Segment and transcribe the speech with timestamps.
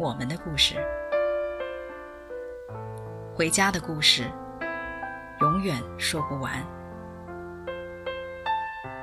[0.00, 0.76] 我们的故事，
[3.34, 4.30] 回家的故事，
[5.40, 6.52] 永远说不完。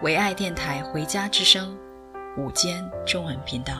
[0.02, 1.78] 唯爱电台《回家之声》
[2.42, 3.74] 午间中文频道，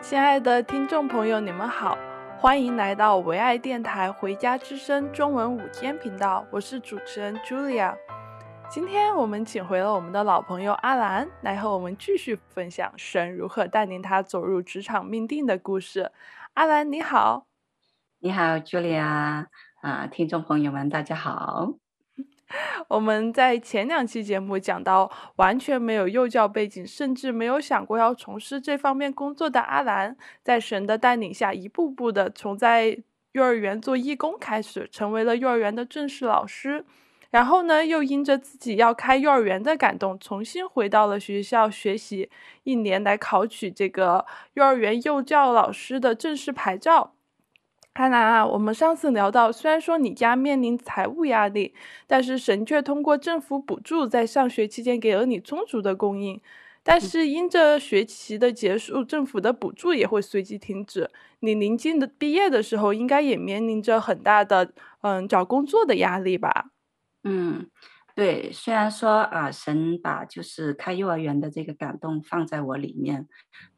[0.00, 1.98] 亲爱的听众朋友，你们好，
[2.38, 7.96] 欢迎来到唯爱电台《回家之声》中文午间频道，我是主持人 Julia。
[8.68, 16.10] 今天我们请回了我们的老朋友阿兰，来和我们继续分享神如何带领他走入职场命定的故事。
[16.54, 17.46] 阿兰你好，
[18.18, 19.46] 你好，Julia
[19.80, 21.74] 啊，听众朋友们大家好。
[22.88, 32.98] 我们在前两期节目讲到，完全没有幼教背景，甚至没有想过要从事这方面工作的阿兰，在神的带领下，一步步的从在
[33.32, 36.84] 幼儿园做义工开始，成为了幼儿园的正式老师。
[37.36, 42.30] 然后呢，又因着自己要开幼儿园的感动，重新回到了学校学习
[42.62, 47.12] 一年，来考取这个幼儿园幼教老师的正式牌照。
[47.92, 51.74] 阿兰啊，我们上次聊到，虽然说你家面临财务压力，
[52.06, 56.40] 但是神却通过政府补助，在上学期间给了你充足的供应。
[56.82, 61.10] 但是因着学期的结束，政府的补助也会随即停止。
[61.40, 66.70] 你临近的毕业的时候，应该也面临着很大的嗯找工作的压力吧？
[67.28, 67.68] 嗯，
[68.14, 73.26] 对，虽然说啊，神把就是开幼儿园的这个感动放在我里面，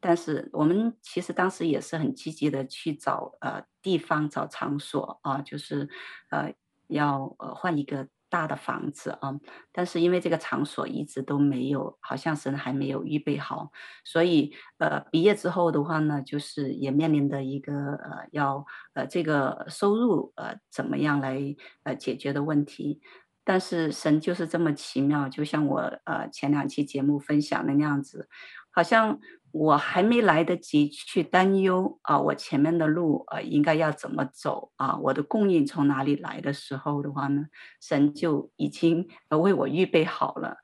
[0.01, 5.89] 但是我们其实当时也是很积极的去找呃地方、找场所啊，就是
[6.31, 6.53] 呃
[6.89, 9.41] 要呃换一个大的房子啊，
[9.73, 13.73] 但是因为这个场所一直都没有，好像神还没有预备好，
[14.05, 21.41] 所以呃毕业之后的话呢，就是也面临的一个呃要呃这个收入呃怎么样来
[21.85, 23.01] 呃解决的问题。
[23.49, 28.29] 但是神就是这么奇妙，就像我呃前两期节目分享的那样子，
[28.71, 29.19] 好像
[29.53, 37.47] 我还没来得及去担忧啊，我前面的路呃应该要怎么走啊，我的供应从哪里来的时候的话呢，
[37.81, 40.59] 神就已经为我预备好了。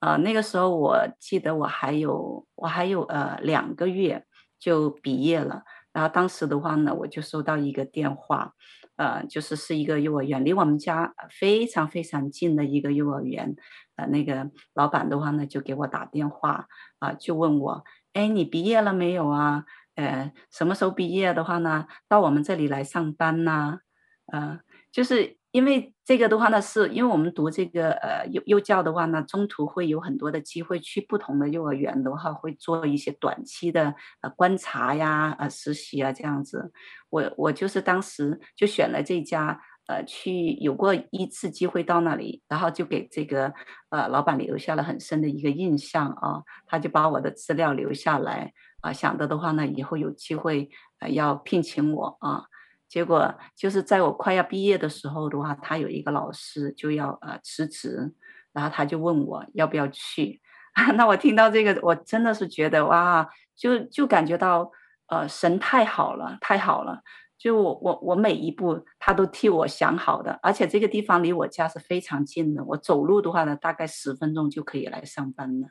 [0.00, 4.24] 呃，那个时候我记得我还有我还有呃两个月
[4.58, 8.54] 就毕业了，然后当时的话呢，我就收到一个电话。
[9.02, 13.56] 呃，就是是一个幼儿园，离我们家非常非常近的一个幼儿园。
[13.96, 16.68] 呃，那个老板的话呢，就给我打电话
[17.00, 17.82] 啊、呃，就问我，
[18.12, 19.64] 哎，你毕业了没有啊？
[19.96, 21.86] 呃，什么时候毕业的话呢？
[22.08, 23.80] 到我们这里来上班呢？
[24.26, 24.60] 呃，
[24.92, 25.41] 就是。
[25.52, 36.72] 因为这个的话呢，是因为我们读这个呃幼幼教的话呢，中途会有很多的机会去不同的幼儿园的话，会做一些短期的呃观察呀、呃实习啊这样子。
[37.10, 43.52] 我我就是当时就选了这家，呃去有过一次机会到那里，然后就给这个
[43.90, 50.70] 呃老板留下了很深的一个印象啊，他就把我的资料留下来啊，想着的话呢，以后有机会
[51.00, 52.44] 呃要聘请我啊。
[52.92, 58.12] 结果就是在我快要毕业的时候的话，他有一个老师就要呃辞职，
[58.52, 60.42] 然后他就问我要不要去。
[60.94, 63.26] 那我听到这个，我真的是觉得哇，
[63.56, 64.70] 就就感觉到
[65.06, 67.00] 呃神太好了，太好了。
[67.38, 75.68] 就我我我每一步他都替我想好的，而且这个地方离我家是非常近的，我走路的话呢，大概十分钟就可以来上班了。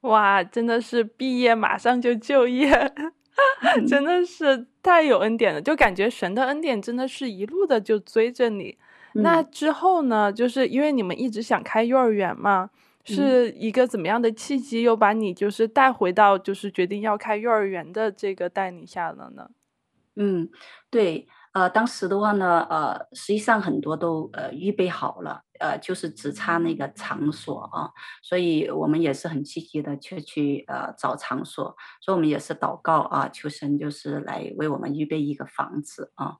[0.00, 2.92] 哇，真的是毕业马上就就业。
[3.86, 8.76] 真的是太有恩典了，就感觉神的恩典真的是一路的就追着你。
[9.14, 12.70] 嗯、那之后呢，就是因为你们一直想开幼儿园嘛，
[13.04, 19.50] 是一个怎么样的契机又把你就是带回到就是决定要开幼儿园的这个带领下了呢？
[20.16, 20.48] 嗯，
[20.90, 21.26] 对。
[21.58, 27.90] 呃，当时的话呢，呃，实际上很多都呃预备好了，呃，就是只差那个场所啊，
[28.22, 36.36] 所以我们也是很积极的去去呃找场所，所以我们也是祷告啊，求神就是来为我们预备一个房子啊，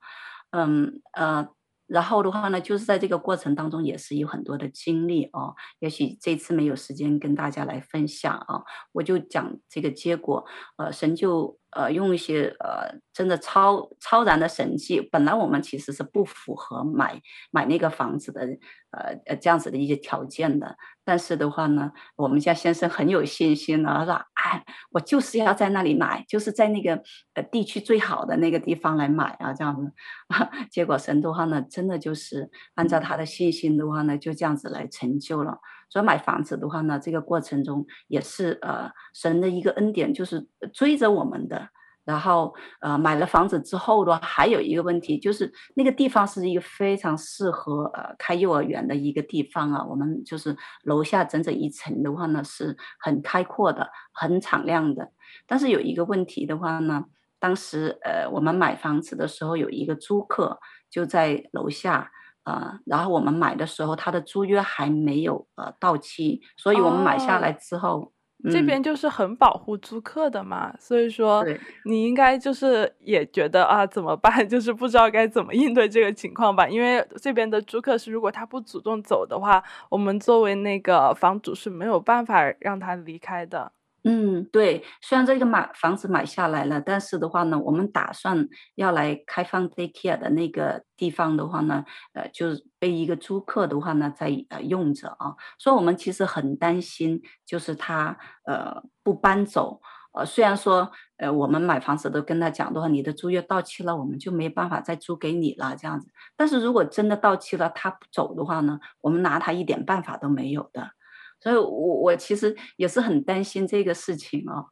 [0.52, 1.48] 嗯呃。
[1.88, 5.54] 然后的话呢，就是在这个过程当中也是有很多的经历哦。
[5.78, 8.62] 也许这次没有时间跟大家来分享啊，
[8.92, 10.44] 我就讲这个结果。
[10.76, 15.00] 呃，神就呃用一些呃真的超超然的神迹。
[15.00, 17.20] 本来我们其实是不符合买
[17.50, 18.42] 买那个房子的
[18.90, 27.02] 呃呃这样子的一些条件的，但是的话呢，我们家先生很有信心啊，他说哎，我就是要在那里买，就是在那个
[27.34, 29.92] 呃地区最好的那个地方来买啊，这样子。
[30.70, 35.58] 结果神的话呢，真的就是按照他的信心的话呢，就这样子来成就了。
[35.88, 41.69] 所以买房子的话呢，这个过程中也是呃神的一个恩典，就是追着我们的。
[42.05, 49.85] 然后，呃，买了房子之后的话，还有一个问题就是那个地方是一个非常适合呃开幼儿园的一个地方啊。
[49.85, 55.12] 我们就是楼下整整一层的话呢，是很开阔的，很敞亮的。
[55.46, 57.05] 但是有一个问题的话呢，
[57.38, 62.11] 当时呃我们买房子的时候有一个租客就在楼下，
[62.48, 68.00] 呃，然后我们买的时候他的租约还没有呃到期，所以我们买下来之后。
[68.00, 68.12] 哦
[68.52, 71.44] 这边就是很保护租客的嘛，嗯、所以说
[71.84, 76.68] 你应该就是也觉得啊怎么办， 就是不知道该怎么应对这个情况吧。
[76.68, 79.60] 因为这边的租客是如果他不主动走的话，
[79.90, 83.72] 我们作为那个房主是没有办法让他离开的。
[84.10, 91.84] 嗯，对，虽然这个买房子买下来了，但是的话呢，我们打算要来开放 daycare 的那个地方的话呢，
[92.14, 98.16] 呃，就是被一个租客的话呢在呃用着啊，所以我们其实很担心，就是他
[98.46, 99.82] 呃不搬走，
[100.14, 110.93] 呃，虽然说呃我们买房子都跟他讲的话，你的租约到期了，我们就没办法再租给你了这样子，但是如果真的到期了，他不走的话呢，我们拿他一点办法都没有的。
[111.40, 114.67] 所以我，我其实也是很担心这个事情哦。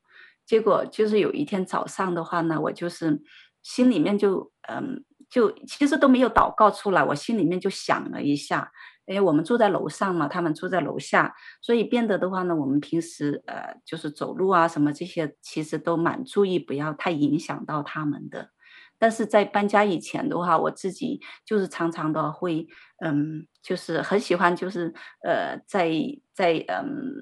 [0.45, 3.21] 结果就是有一天早上的话呢，我就是
[3.63, 8.71] 心里面就嗯，就其实都没有祷告出来，我心里面就想了一下，
[9.07, 18.51] 因为我们住在楼上嘛，他们住在楼下，所以变得的话呢，我们平时呃就是走路啊什么这些，其实都蛮注意，不要太影响到他们的。
[18.99, 22.67] 但是在搬家以前的话，我自己就是常常的会，
[23.05, 25.91] 嗯，就是很喜欢，就是呃，在
[26.35, 27.13] 在嗯，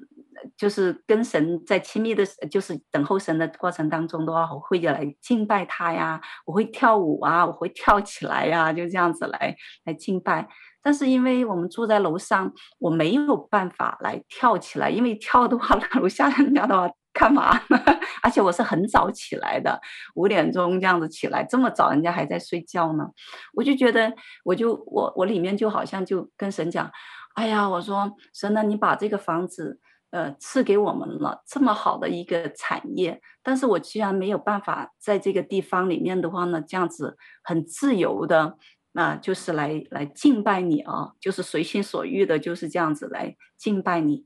[0.57, 9.55] 就是跟神在亲密的，就是等候神的过程当中的话，我会来敬拜他呀，我会跳舞啊，我会跳起来呀，就这样子来
[9.85, 10.47] 来敬拜。
[10.81, 16.89] 但是因为我们住在楼上，我没有办法来跳起来，因为跳的话， 楼下人家的话。
[17.17, 17.79] 干嘛呢？
[18.21, 19.79] 而且我是很早起来的，
[20.15, 23.07] 五点钟这样子起来，这么早人家还在睡觉呢。
[23.53, 24.13] 我就觉得，
[24.43, 26.91] 我就我我里面就好像就跟神讲，
[27.35, 29.79] 哎呀，我说神呢，你把这个房子
[30.11, 38.57] 呃赐给我们了，这么好的一个产业，但是我居然没有办法在这个地方里面的话呢，这样子很自由的，
[38.91, 44.25] 那、呃、就是来来敬拜你啊，就是随心所欲的，就是这样子来敬拜你。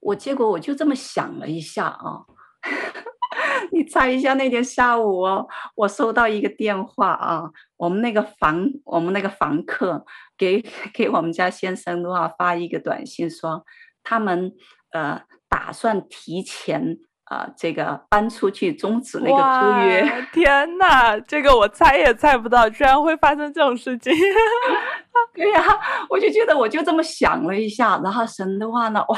[0.00, 2.24] 我结果我就这么想了一下啊，
[3.72, 10.04] 你猜一下那天下午哦，我收到一个电话啊，我们那个房我们那个房客
[10.36, 10.64] 给
[10.94, 13.64] 给我们家先生的话发一个短信说，
[14.02, 14.52] 他们
[14.92, 16.98] 呃打算提前。
[17.28, 24.12] 啊、呃，这个搬出去终止那个租约，天呐，这个我猜也猜不到，居然会发生这种事情。
[25.34, 29.16] 对呀、啊，我就觉得我就这么想了一下，然后神的话呢，哇，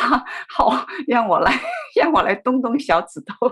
[0.49, 1.53] 好，让我来，
[1.95, 3.49] 让我来动动小指头。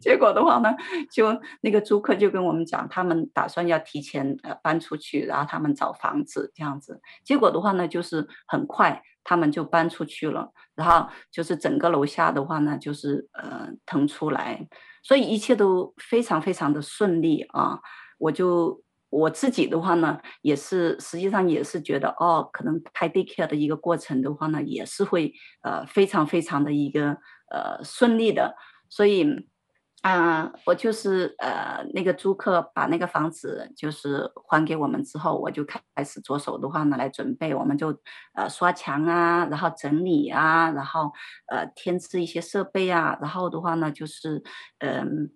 [0.00, 0.70] 结果的话呢，
[1.10, 7.00] 就那个租客就跟我们讲，他们打算要提前呃搬出去，然后他们找房子这样子。
[7.24, 9.02] 结果的话呢，就是很快。
[9.24, 14.66] 他们就搬出去了，然后就是整个楼下的话呢，就是呃腾出来，
[15.02, 17.78] 所以一切都非常非常的顺利啊。
[18.16, 27.18] 我就我自己的话呢，也是实际上也是觉得哦，可能开 daycare 的一个过程的话呢，也是会呃非常非常的一个
[27.50, 28.56] 呃顺利的，
[28.88, 29.46] 所以。
[30.02, 37.88] 啊、我就是呃，那个租客把那个房子就是还给我们之后，我就开始着手的话呢来准备，我们就
[38.34, 41.12] 呃刷墙啊，然后整理啊，然后
[41.48, 44.42] 呃添置一些设备啊，然后的话呢就是
[44.78, 45.30] 嗯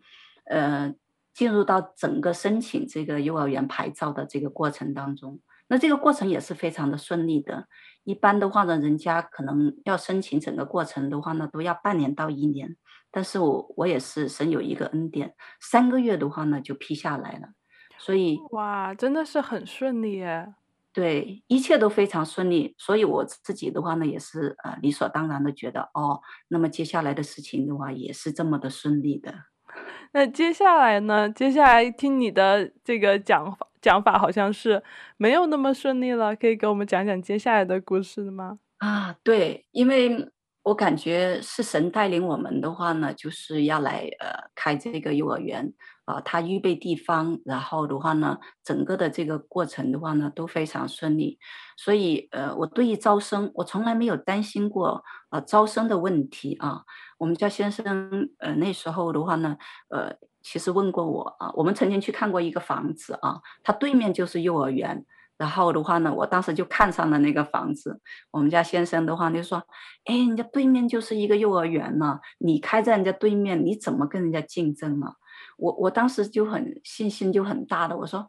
[0.45, 0.95] 呃，呃
[1.35, 5.41] 进入到整个申请这个幼儿园牌照的这个过程当中，
[5.73, 7.67] 那这个过程也是非常的顺利的。
[8.05, 12.77] 一般的话呢，人家可能要申请整个过程的话呢，都要半年到一年。
[13.11, 17.49] 但是我我也是神有一个恩典，三个月的话呢就批下来了，
[17.97, 20.53] 所以哇，真的是很顺利耶。
[20.93, 29.33] 对，一切都非常顺利，所以我自己的话呢也是呃理所当然的觉得哦，那么接下来的事情的话也是这么的顺利的。
[30.13, 31.31] 那接下来呢？
[31.31, 33.69] 接下来听你的这个讲法。
[33.83, 34.83] 讲法好像是
[35.19, 38.61] 没有那么顺利了，可以给我们讲讲接下来的故事吗？
[38.79, 40.31] 啊，对，因为
[40.63, 45.73] 我感觉是神带领我们的话呢，就是要来呃开这个幼儿园，
[46.05, 51.39] 啊，他预备地方，然后的话呢，整个的这个过程的话呢，都非常顺利。
[51.77, 56.83] 所以，呃，我对于招生，我从来没有担心过啊招生的问题啊。
[57.19, 59.57] 我们家先生，呃，那时候的话呢，
[59.91, 65.05] 呃，其实问过我啊，我们曾经去看过一个房子啊，它对面就是幼儿园。
[65.39, 68.01] 然后的话呢，我当时就看上了那个房子。
[68.31, 69.61] 我们家先生的话就说
[70.07, 75.15] ：“哎，人家对面就是一个幼儿园呢，你开在人家对面，你怎么跟人家竞争呢？”
[75.59, 78.29] 我我当时就很信心就很大的，我说：“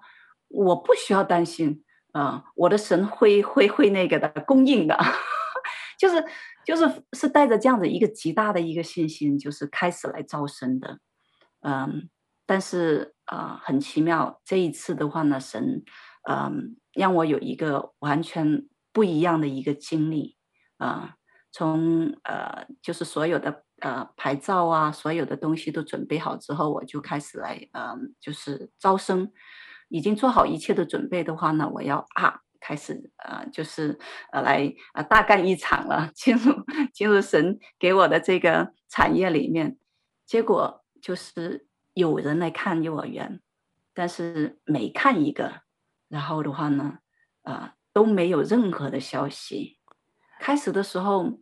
[0.49, 4.97] 我不需要担心啊，我的神会会会那个的供应的。
[5.99, 6.25] ”就是
[6.65, 10.97] 就是是带着这样的一个极大的一个信心，就是开始来招生的。
[11.63, 12.09] 嗯，
[12.45, 15.83] 但是啊，呃，很奇妙，这一次的话呢，神
[16.29, 16.75] 嗯。
[16.95, 20.37] 让我有一个完全不一样的一个经历
[20.77, 21.15] 啊、
[21.51, 29.31] 从呃就是所有的呃牌照啊，所有的东西都准备好之后，我就开始来嗯、就是招生，
[29.89, 33.97] 已经做好一切的准备的话呢，我要啊开始呃就是
[34.31, 36.53] 呃来啊、呃、大干一场了， 进入
[36.93, 39.79] 进入神给我的这个产业里面，
[40.27, 43.41] 结果就是有人来看幼儿园，
[43.93, 45.63] 但是每看一个。
[46.07, 46.99] 然后的话呢，
[47.41, 49.79] 啊、都没有任何的消息。
[50.39, 51.39] 开始的时候，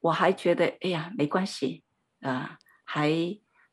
[0.00, 1.84] 我还觉得，哎呀，没关系，
[2.20, 3.10] 啊、还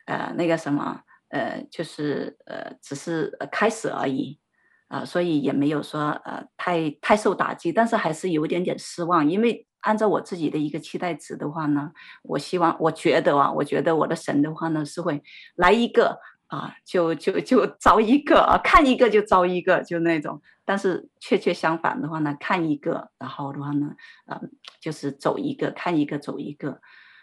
[0.06, 4.40] 呃那个什么，呃，就是呃，只是开始而已，
[4.88, 11.92] 啊、所以也没有说呃太太受打击，但是还是有点点失望，因为按照我自己的一个期待值的话呢，
[12.24, 15.24] 我希望，我觉得啊，我觉得我的神的话呢是会
[15.56, 16.20] 来一个。
[16.48, 20.40] 啊，就就就招一个啊，看一个就招一个，就那种。
[20.64, 23.96] 但是确确相反的话呢，看一个，然后的话呢，
[24.28, 24.40] 呃，
[24.80, 26.80] 就是走一个，看一个走一个。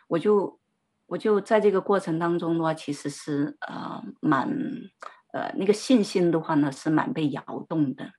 [0.09, 0.59] 我就
[1.07, 4.51] 我就在这个过程当中的话，其实是呃蛮
[5.33, 8.11] 呃那个信心的话呢是蛮被摇动的。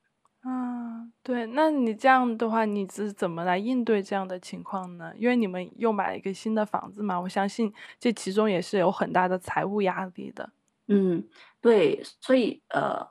[1.24, 5.12] 啊，对，那你这样的话，你是怎么来应对这样的情况呢？
[5.16, 10.50] 因为你们又买了一个新的房子嘛，我相信这其中也是有很大的财务压力的。
[10.86, 11.26] 嗯，
[11.62, 13.06] 对，所以呃，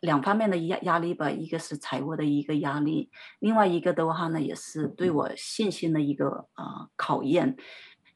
[0.00, 7.56] 两方面的压压力吧，一个是财务的一个压力，另外一个的话呢，也是对我信心的一个呃考验，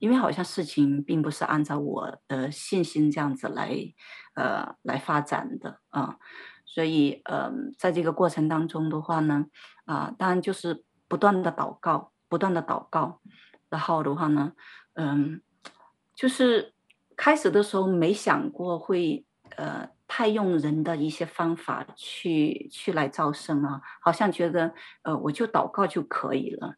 [0.00, 3.76] 因为好像事情并不是按照我的信心这样子来
[4.34, 6.18] 呃来发展的啊、呃，
[6.76, 9.46] 所以呃，在这个过程当中的话呢，
[9.86, 13.22] 啊、当然就是不断的祷告，不断的祷告，
[13.70, 14.52] 然后的话呢，
[14.96, 15.40] 嗯、
[16.14, 16.74] 就是。
[17.18, 19.24] 开始的时候没想过会
[19.56, 26.74] 呃太用人的一些方法去去来招生啊，好像觉得呃我就祷告就可以了，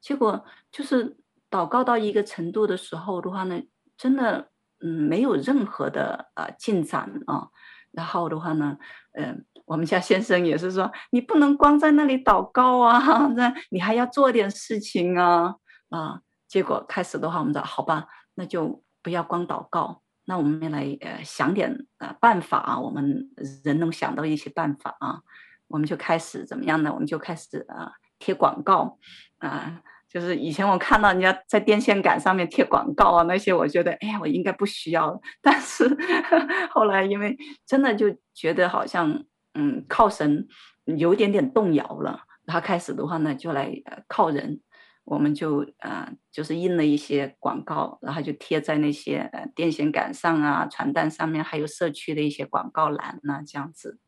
[0.00, 1.16] 结果就是
[1.50, 3.60] 祷告到一个程度的时候的话呢，
[3.96, 7.48] 真的嗯没有任何的呃进展啊，
[7.92, 8.76] 然后的话呢，
[9.12, 15.54] 嗯、呃、我们家先生也是说你不能光在那里祷告啊，那你还要做点事情啊
[15.88, 18.82] 啊，结果开始的话我们说好吧，那就。
[19.02, 23.30] 不要光祷告，那我们来呃想点呃办法啊，我们
[23.64, 25.22] 人能想到一些办法啊，
[25.68, 26.92] 我们就开始怎么样呢？
[26.92, 28.98] 我们就开始呃贴广告
[29.38, 29.80] 啊，
[30.10, 35.88] 就是以前我看到人家在电线杆上面贴广告啊，那些我觉得哎呀，我应该不需要， 但是
[36.70, 39.24] 后来因为真的就觉得好像
[39.54, 40.48] 嗯靠神
[40.84, 44.60] 有点点动摇了，然后开始的话呢就来呃靠人。
[45.04, 53.98] 我们就呃，就是印了一些广告，然后就贴在那些电线杆上啊、传单上面，还有社区的一些广告栏呐、这样子。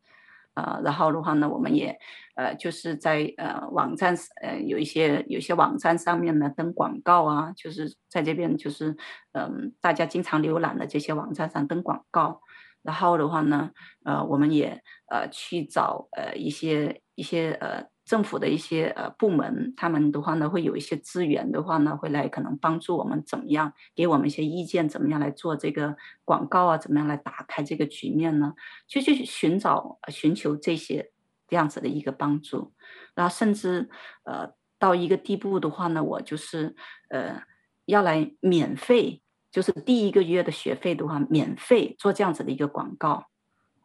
[0.55, 1.97] 呃，然后的话呢，我们也
[2.35, 8.95] 呃，就是在呃网站呃有一些有一些网站上面呢登广告啊，就是在这边就是
[9.33, 12.41] 嗯、大家经常浏览的这些网站上登广告。
[12.83, 13.71] 然后的话呢，
[14.05, 17.92] 呃，我们也呃去找呃一些一些呃。
[18.05, 25.95] 政府的一些呃部门，他们的话呢，会有一些资源的话呢，会来可能帮助我们怎么样，给我们一些意见，怎么样来做这个
[26.25, 28.55] 广告啊，怎么样来打开这个局面呢？
[28.87, 31.11] 就去寻找、寻求这些
[31.47, 32.73] 这样子的一个帮助，
[33.15, 33.89] 然后甚至
[34.25, 36.75] 呃到一个地步的话呢，我就是
[37.09, 37.41] 呃
[37.85, 43.27] 要来免费，就是第一个月的学费的话，免费做这样子的一个广告，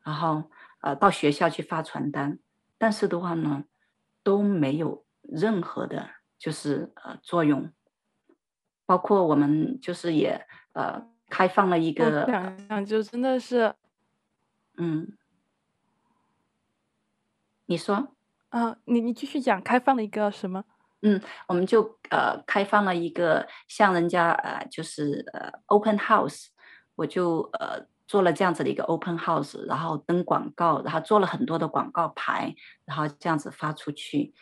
[0.03, 2.41] 然后呃到学校去发传单，
[2.77, 3.63] 但是的话呢。
[4.23, 7.73] 都没有任何的，就是呃作用，
[8.87, 13.75] 包括我们就是也呃开放了一个，想想就真的是，
[14.77, 15.17] 嗯，
[17.67, 18.15] 你说。
[18.51, 20.65] 啊，你你继续讲，开放了一个什么？
[21.03, 26.47] 嗯，我们就呃开放了一个像人家呃就是呃 open house，
[26.95, 32.55] 我就呃做了这样子的一个 open house，然后登广告，然后做了很多的广告牌，
[32.87, 34.33] 然后这样子发出去，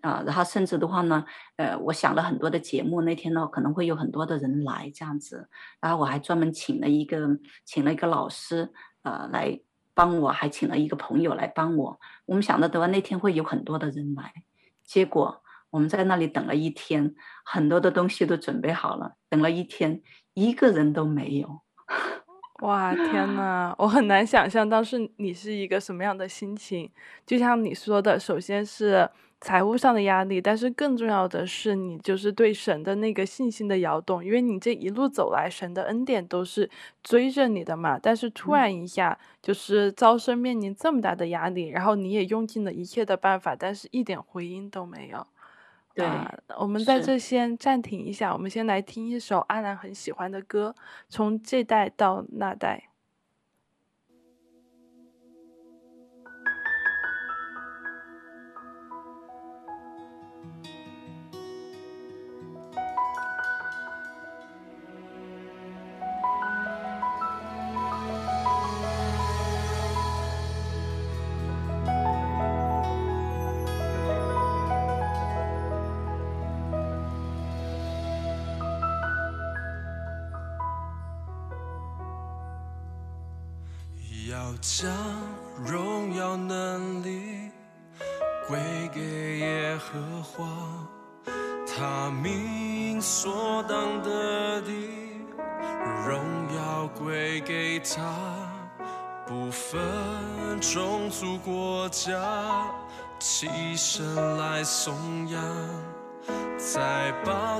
[0.00, 1.24] 啊、然后甚至的话呢，
[1.56, 5.48] 呃，我想了很多的节目，那天呢可能会有很多的人来这样子，
[5.80, 7.16] 然后我还专门请了一个
[7.64, 9.60] 请了一个老师，呃，来
[9.94, 12.00] 帮我，还请了一个朋友来帮我。
[12.26, 14.32] 我们想着的话，那天会有很多的人来，
[14.84, 17.14] 结果我们在那里等了一天，
[17.44, 20.02] 很多的东西都准备好了，等了一天，
[20.34, 21.62] 一个人都没有。
[22.62, 26.88] 哇，天 呐，我很难想象当时你是一个什么样的心情。
[27.26, 29.08] 就像你说的，首先是
[29.40, 36.70] 财务上的压力，但是更重要的是你就是对神的那个信心的摇动，因为你这一路走来，神的恩典都是
[37.02, 37.98] 追着你的嘛。
[38.00, 45.26] 但是突然一下，就是招生面临这么大的压力，然后你也用尽了一切的办法，但是一点回音都没有。
[45.94, 46.06] 对，
[46.58, 50.74] 我们在这先暂停一下，我们先来听一首阿兰很喜欢的歌，
[51.08, 52.91] 从这代到那代。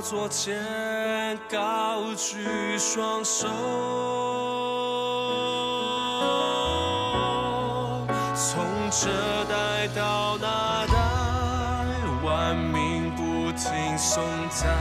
[0.03, 0.59] 座前
[1.49, 3.47] 高举双手。
[8.35, 9.09] 从这
[9.45, 10.93] 代到那代，
[12.21, 14.75] 万民不停颂赞；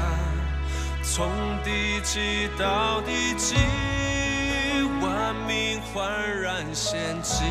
[1.04, 1.30] 从
[1.62, 3.54] 地极到地极，
[5.00, 7.44] 万民焕然献祭；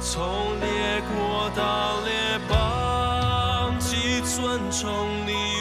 [0.00, 5.55] 从列国到列邦，既尊崇你，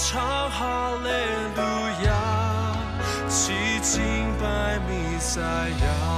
[0.00, 1.08] 唱哈利
[1.56, 1.60] 路
[2.06, 2.08] 亚，
[3.28, 6.17] 齐敬拜弥赛亚。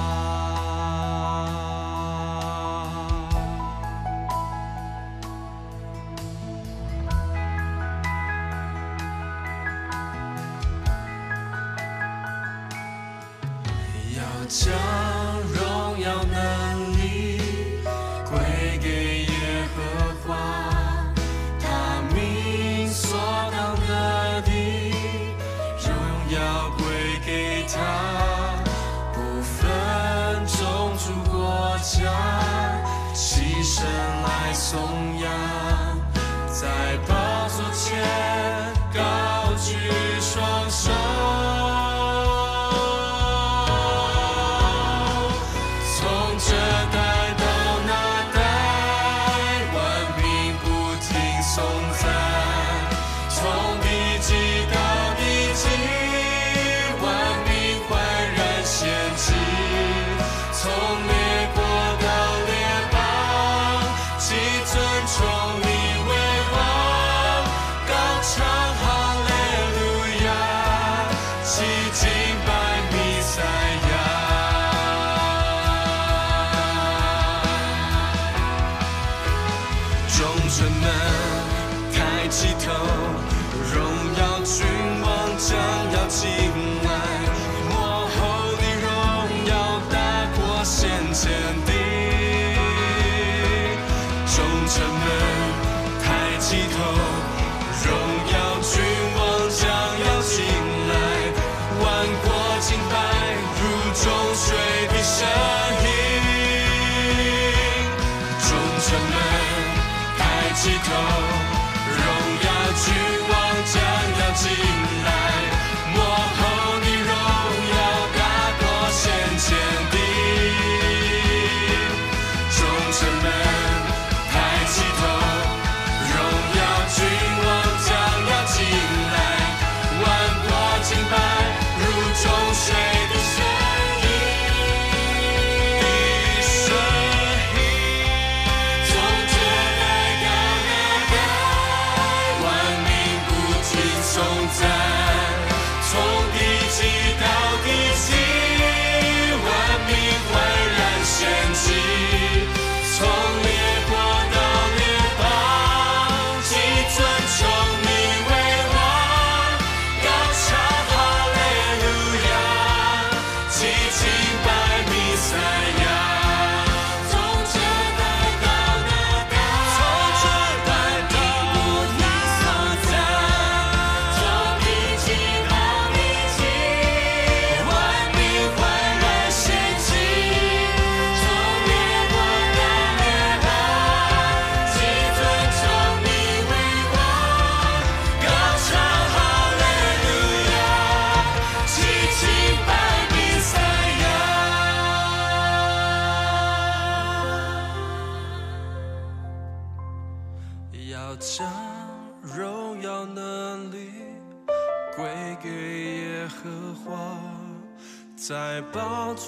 [82.31, 83.83] 荣
[84.17, 84.65] 耀君
[85.03, 85.59] 王将
[85.93, 86.70] 要进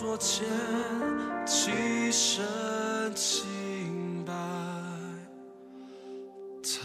[0.02, 0.44] 座前
[1.46, 2.44] 起身
[3.14, 4.32] 清白
[6.60, 6.80] 他。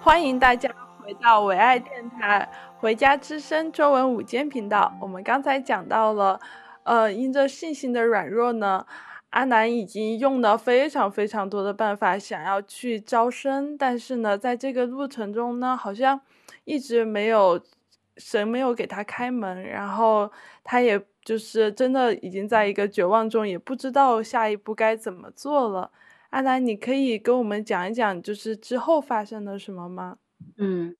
[0.00, 0.70] 欢迎大家
[1.02, 2.48] 回到唯爱电台
[2.80, 4.96] 《回家之声》中文午间频道。
[5.00, 6.38] 我们刚才讲到了，
[6.84, 8.86] 呃，因着信心的软弱呢。
[9.30, 16.20] 阿南已经用了非常非常多的办法，想要去招生，但是呢，在这个路程中呢，好像
[16.64, 17.60] 一直没有
[18.16, 20.30] 神没有给他开门，然后
[20.64, 25.90] 他也就是真的已经在一个绝望中，也不知道下一步该怎么做了。
[26.30, 30.18] 阿南，你可以跟我们讲一讲，就是之后发生了什么吗？
[30.58, 30.96] 嗯。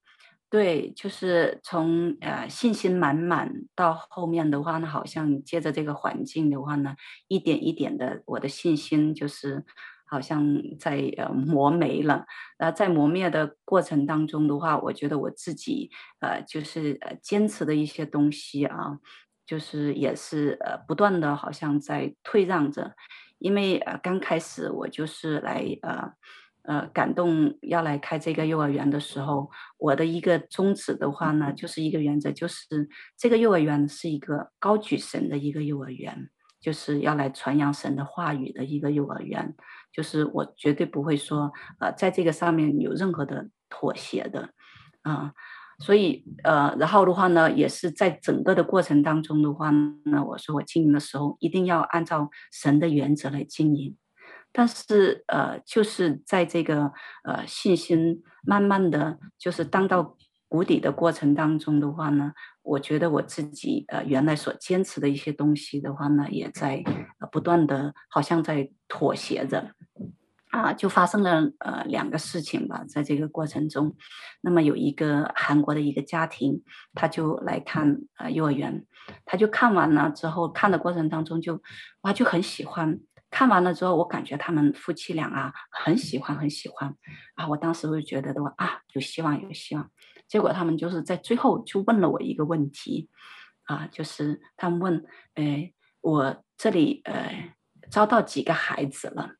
[0.49, 6.95] 对，就是从呃信心满满到后面的话呢，好像接着这个环境的话呢，
[7.27, 9.65] 一点一点的，我的信心就是
[10.07, 12.25] 好像在呃磨没了。
[12.59, 15.91] 那在磨灭的过程当中的话，我觉得我自己
[16.21, 18.99] 呃就是呃坚持的一些东西啊，
[19.45, 22.95] 就是也是呃不断的好像在退让着，
[23.39, 26.13] 因为呃刚开始我就是来呃。
[26.69, 32.67] 呃，感动要来开这个幼儿园的时候，我的一个宗旨的话呢，就是一个原则，就是
[33.17, 36.29] 这个幼儿园是一个高举神的一个幼儿园，
[36.67, 39.55] 就是要来传扬神的话语的一个幼儿园，
[39.93, 44.51] 就是我绝对不会说，呃，在这个上面有任何的妥协的，
[45.03, 45.33] 啊、
[45.79, 53.97] 所以呃，然后的话呢，也是在整个的过程当中的话呢，我说我经营的时候，一定要按照神的原则来经营。
[54.51, 56.91] 但是，呃，就是在这个
[57.23, 60.17] 呃信心慢慢的就是当到
[60.49, 62.33] 谷底的过程当中的话呢，
[62.63, 66.83] 我觉得我自己呃原来所坚持的一些东西的话呢，也在
[67.19, 69.73] 呃不断的，好像在妥协着，
[70.51, 73.97] 啊，就发生了呃两个事情吧，在这个过程中，
[74.41, 76.63] 那么有一个韩国的一个家庭，
[76.95, 78.87] 他就来看呃幼儿园，
[79.25, 81.61] 他就看完了之后，看的过程当中就
[82.03, 83.01] 哇就很喜欢。
[83.29, 86.95] 看完了之后，我感觉他们夫妻俩啊很喜欢，很喜欢
[87.35, 87.49] 啊！
[87.49, 89.91] 我当时就觉得的话啊，有希望，有希望。
[90.29, 93.09] 结果他们就是在最后就问了我一个问题
[93.65, 97.55] 啊，就是他们问，呃，我这里呃
[97.91, 99.31] 招到几个孩子了？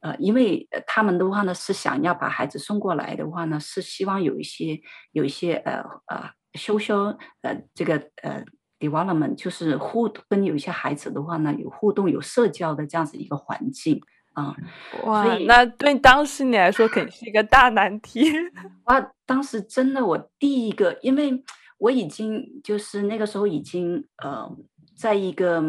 [0.00, 4.80] 呃，因为他们的话呢是想要把孩子送过来的话呢，是希望有一些
[5.12, 8.44] 有一些呃呃修修呃这个呃。
[8.80, 14.00] development 就是互跟有一些孩子的话呢，有互动、有社交的这样子一个环境
[14.38, 14.56] 啊。
[15.04, 18.30] 哇，所以那对当时你来说肯定是一个大难题。
[18.84, 21.42] 哇，当时真的，我第一个，因为
[21.78, 24.50] 我已经就是那个时候已经呃，
[24.96, 25.62] 在一个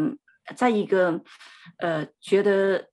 [0.56, 1.20] 在一个
[1.78, 2.88] 呃，觉得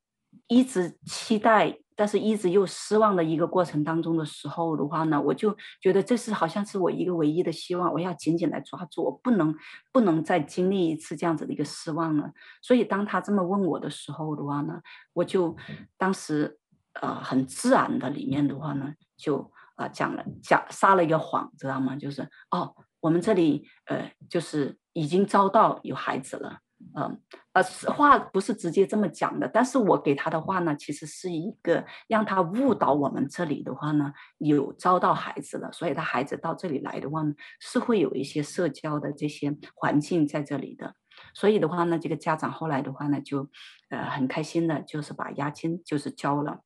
[0.48, 1.78] 一直期待。
[1.98, 9.56] 但是一直又失望的一个过程当中的时候的话呢，我就觉得这是好像是我一个唯一的希望，我要紧紧来抓住，我不能
[9.92, 12.32] 不能再经历一次这样子的一个失望了。
[12.62, 14.80] 所以当他这么问我的时候的话呢，
[15.14, 15.58] 我就
[15.98, 16.60] 当时
[17.02, 21.96] 呃很自然的里面的话呢，就啊、呃、讲了讲撒了一个谎，知道吗？
[21.96, 26.60] 就是哦，我们这里呃就是已经招到有孩子了。
[26.96, 27.20] 嗯，
[27.54, 40.94] 呃，话不是直接这么讲的，但是我给他的话呢，其实是一个让他误导我们这里的话呢，有招到孩子了，所以他孩子到这里来的话呢，是会有一些社交的这些环境在这里的，
[41.34, 43.50] 所以的话呢，这个家长后来的话呢，就
[43.90, 46.62] 呃很开心的，就是把押金就是交了，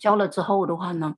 [0.00, 1.14] 交了之后的话呢，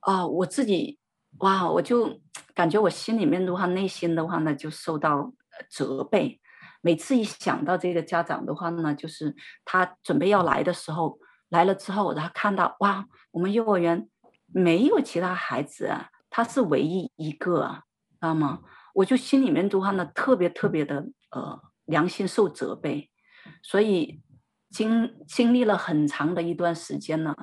[0.00, 1.00] 啊、我自己
[1.38, 2.20] 哇，我就
[2.54, 5.32] 感觉我心里面的话，内心的话呢，就受到
[5.68, 6.40] 责备。
[6.84, 11.18] 每次一想到这个家长的话呢，就是他准备要来的时候，
[11.48, 14.06] 来了之后，然后看到哇，我们幼儿园
[14.52, 18.60] 没有其他孩子啊，他是唯一一个啊，知道吗？
[18.92, 23.10] 我就心里面的话呢，特别特别的呃良心受责备，
[23.62, 24.20] 所以
[24.68, 27.34] 经经历了很长的一段时间呢，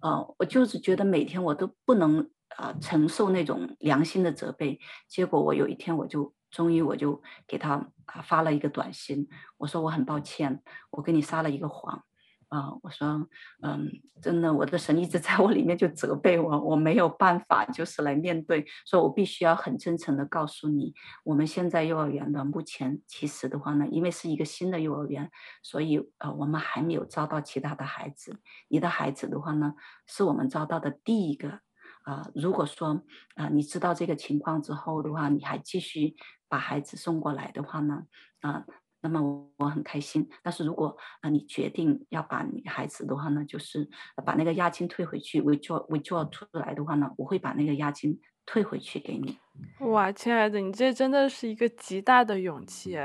[0.00, 6.32] 呃，我就是觉得每天我都不能啊、承受那种良心的责备，结果我有一天我就。
[6.56, 7.74] 终于我就给他
[8.06, 12.02] 啊发了一个短信，我说我很抱歉，我给你撒了一个谎，
[12.48, 13.28] 啊，我说
[13.62, 13.90] 嗯，
[14.22, 25.30] 真的，我的神一直在我里面就责备我，我没有办法就是来面对，所以我必须要很真诚的告诉你，我们现在幼儿园的目前其实的话呢，因为是一个新的幼儿园，
[25.62, 29.74] 所以呃我们还没有招到其他的孩子，你的孩子的话呢，
[30.06, 31.60] 是我们招到的第一个。
[32.06, 33.02] 啊、如果说
[33.34, 36.14] 啊、你知道这个情况之后的话，你还继续
[36.48, 38.06] 把孩子送过来的话呢，
[38.40, 38.64] 啊、呃，
[39.00, 40.28] 那么我我很开心。
[40.42, 43.88] 但是如果啊你决定要把你孩子的话呢，就是
[44.24, 49.38] 把那个押金退回去，withdraw withdraw 出来的话呢，我会把那个押金退回去给你。
[49.80, 52.98] 哇，亲爱的，你这真的是一个极大的勇气。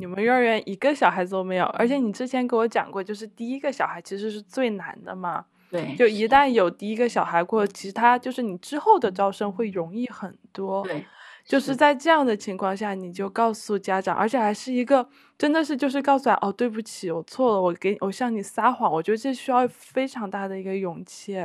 [0.00, 5.44] 你们幼儿园一个小孩子都没有，而且你之前给我讲过，就是第一个小孩其实是最难的嘛。
[5.70, 10.84] 对，就一旦有第一个小孩过，其他就是你之后的招生会容易很多。
[10.84, 11.04] 对，
[11.48, 15.08] 就是在这样的情况下，你就告诉家长，而且还是一个
[15.38, 18.92] 真的是就是告诉他哦，对不起，我错了，我给我向你撒谎。
[18.92, 21.38] 我觉得这需要非常大的一个勇气。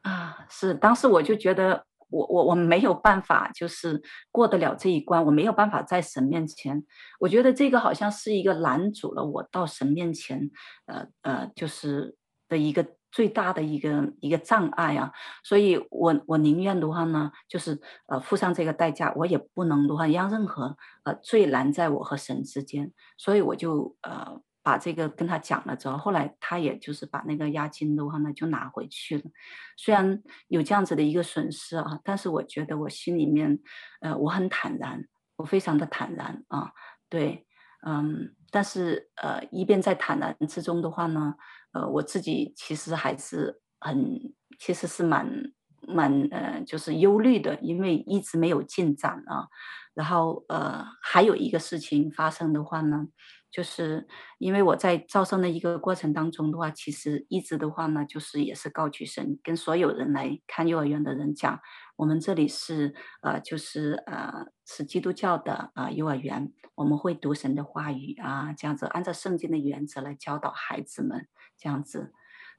[0.00, 6.82] 啊，是，当时我就觉得我我我没有办法，就是过得了这一关，我没有办法在神面前，
[7.20, 10.50] 我觉得这个好像是一个拦阻了我到神面前，
[10.86, 12.16] 呃呃，就是
[12.48, 12.86] 的一个。
[13.12, 29.24] 最大的一个一个障碍啊，所以我我宁愿的话呢，就是呃付上这个代价，我也不能的话让任何呃罪拦在我和神之间，所以我就呃把这个跟他讲了之后，后来他也就是把那个押金的话呢就拿回去了，
[29.76, 33.58] 虽然有这样子的一个损失啊，但是我觉得我心里面
[34.02, 35.04] 呃我很坦然，
[35.36, 36.70] 我非常的坦然啊，
[37.08, 37.44] 对，
[37.84, 41.34] 嗯，但是呃一边在坦然之中的话呢。
[41.72, 45.52] 呃，我自己其实还是很，其实是蛮
[45.86, 49.48] 蛮呃，就是忧虑的，因为一直没有进展啊。
[49.94, 53.08] 然后呃，还有一个事情发生的话呢，
[53.50, 54.06] 就是
[54.38, 61.60] 因为我在招生的一个过程当中的话，其实一直的话呢，就是也是高举神，跟所有人来看幼儿园的人讲，
[61.96, 71.26] 我们这里是呃，就是呃，是基督教的啊、幼儿园，我们会读神的话语啊，这样子按照圣经的原则来教导孩子们。
[71.60, 72.12] 这样子，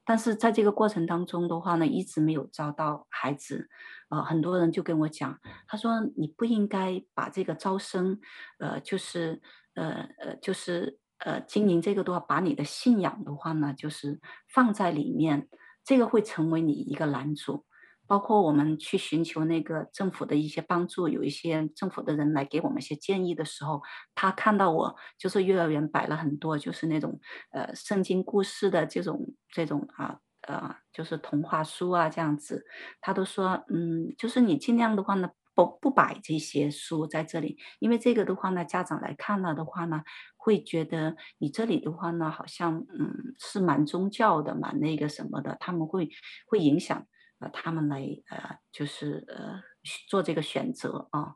[0.04, 3.68] 但是在这个过程当中的话呢，一直没有招到孩子，
[4.08, 8.20] 呃，很多人就跟我讲，他说你不应该把这个招生，
[8.58, 9.42] 呃，就是，
[9.74, 15.48] 呃呃，就是呃经营这个的话，把你的信仰的话呢，就是放在里面，
[15.84, 17.66] 这个会成为你一个拦阻。
[18.06, 23.80] 包括我们去寻求那个政府的一些帮助，有一些政府的人来给我们一些建议的时候，
[24.14, 27.18] 他看到我就是幼儿园摆了很多就是那种
[27.52, 32.64] 呃圣经故事的这种这种啊呃就是童话书啊这样子，
[33.00, 40.02] 他都说嗯，就是你尽量的话呢不不摆这些书在这里，因为这个的话呢家长来看了的话呢
[40.36, 46.10] 会觉得你这里的话呢好像嗯是蛮宗教的蛮那个什么的，他们会
[46.46, 47.06] 会影响。
[47.50, 48.00] 他们来
[48.30, 49.60] 呃，就是呃
[50.08, 51.34] 做这个选择啊。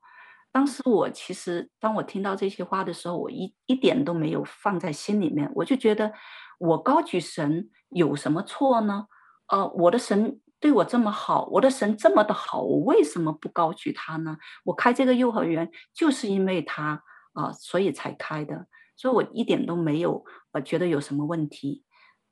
[0.52, 5.50] 当时我其实当我听到这些话的时候，我一一点都没有放在心里面。
[5.54, 6.12] 我就觉得
[6.58, 9.06] 我高举神有什么错呢？
[9.48, 14.38] 呃，我的神对我这么好，我的神这么的好，我为什么不高举他呢？
[14.64, 17.02] 我开这个幼儿园就是因为他
[17.34, 18.66] 啊，所以才开的，
[18.96, 21.84] 所以我一点都没有呃觉得有什么问题。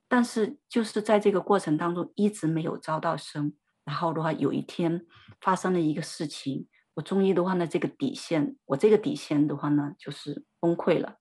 [0.08, 3.52] 但是就是在这个过程当中，一直没有招到生。
[3.85, 5.07] 然后的话，有一天
[5.40, 11.16] 发生了一个事情，我终于的话呢，这个底线，我这个底线的话呢，就是崩溃了。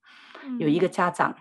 [0.59, 1.37] 有一个家长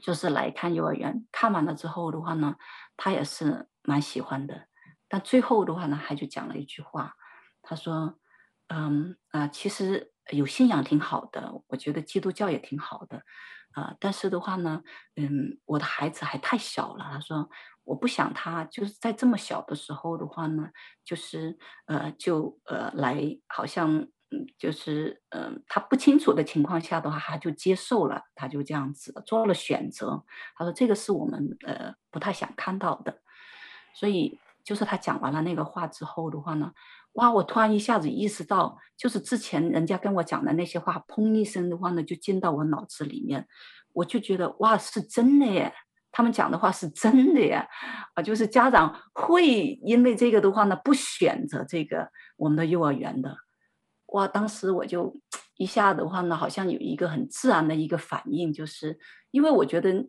[0.00, 2.56] 就是来看幼儿园，看完了之后的话呢，
[2.96, 4.66] 他也是蛮喜欢的，
[5.08, 7.14] 但最后的话呢，他就讲了一句话，
[7.62, 8.18] 他说
[8.68, 13.22] ：“嗯啊、呃，其实有信仰挺好的，我觉得基督教也挺好的，
[13.76, 14.82] 啊、但是的话呢，
[15.16, 17.48] 嗯，我的孩子还太小了。”他说。
[17.86, 20.70] 我不想他就是在这么小的时候的话呢，
[21.04, 23.98] 就是呃，就呃来，好像
[24.32, 30.24] 嗯，就是嗯、他不清楚的情况下的话，他就接受了，他就这样子做了选择。
[30.56, 33.22] 他说这个是我们呃不太想看到的，
[33.94, 36.72] 所以就是他讲完了那个话之后的话呢，
[37.16, 43.46] 哇，我突然一下子意识到，就是之前人家跟我讲的那些话，砰一声的话呢，就进到我脑子里面，
[43.92, 45.74] 我就觉得哇，是真的耶。
[46.12, 47.68] 他们讲的话是真的呀，
[48.14, 53.36] 啊，就是家长会因为这个的话呢，不选择这个我们的幼儿园的，
[54.06, 54.26] 哇！
[54.26, 55.14] 当时我就
[55.58, 58.98] 一下的话呢，好像有一个很自然的一个反应，就是
[59.30, 60.08] 因为我觉得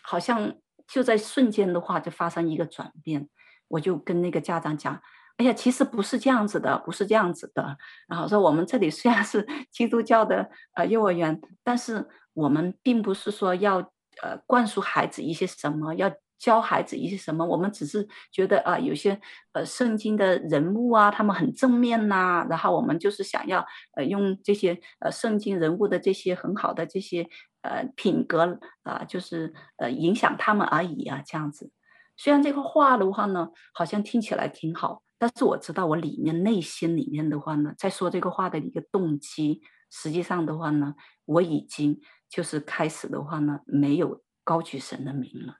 [0.00, 0.54] 好像
[0.86, 3.28] 就在瞬间的话就发生一个转变，
[3.66, 5.02] 我就跟那个家长讲，
[5.38, 7.76] 哎呀，其实不是这样子的，不是这样子的。
[8.08, 13.92] 然后说我们这里虽然是 基督教的呃幼儿园，但是我们并不是说要。
[14.22, 17.46] 呃，灌输孩子一些什么，要教孩子一些什么？
[17.46, 19.18] 我们只是觉得啊、有些
[19.54, 23.64] 呃圣经的人物啊，他们很正面呐、然后我们就是想要
[23.96, 27.26] 呃用这些呃圣经人物的这些很好的这些
[27.62, 31.70] 呃品格啊、就是呃影响他们而已啊，这样子。
[32.18, 42.00] 虽然这个话的话呢，好像听起来挺好，但是我知道我里面内心里面的话呢，在说这个话的一个动机，实际上的话呢，我已经。
[42.34, 45.58] 就是开始的话呢，没有高举神的名了。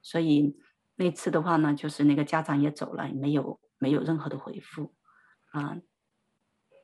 [0.00, 0.56] 所以
[0.96, 4.94] 那次的话呢，就是那个家长也走了，没有没有任何的回复
[5.50, 5.76] 啊。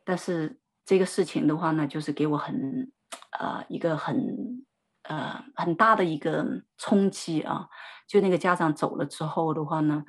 [0.04, 2.92] 但是这个事情的话呢，就是给我很、
[3.40, 4.66] 呃、一个很
[5.04, 6.44] 呃很大的一个
[6.76, 7.70] 冲击啊。
[8.06, 10.04] 就那个家长走了之后的话呢，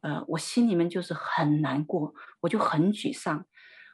[0.00, 3.44] 呃，我心里面就是很难过，我就很沮丧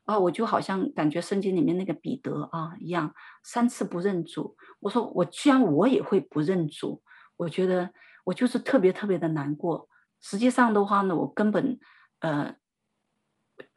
[0.04, 4.56] 啊，我就好像感觉圣经里面那个彼得啊一样，三次不认主。
[4.80, 7.02] 我说我居然我也会不认主，
[7.36, 7.90] 我觉得。
[8.26, 9.88] 我就是特别特别的难过。
[10.20, 11.78] 实际上的话呢，我根本
[12.18, 12.56] 呃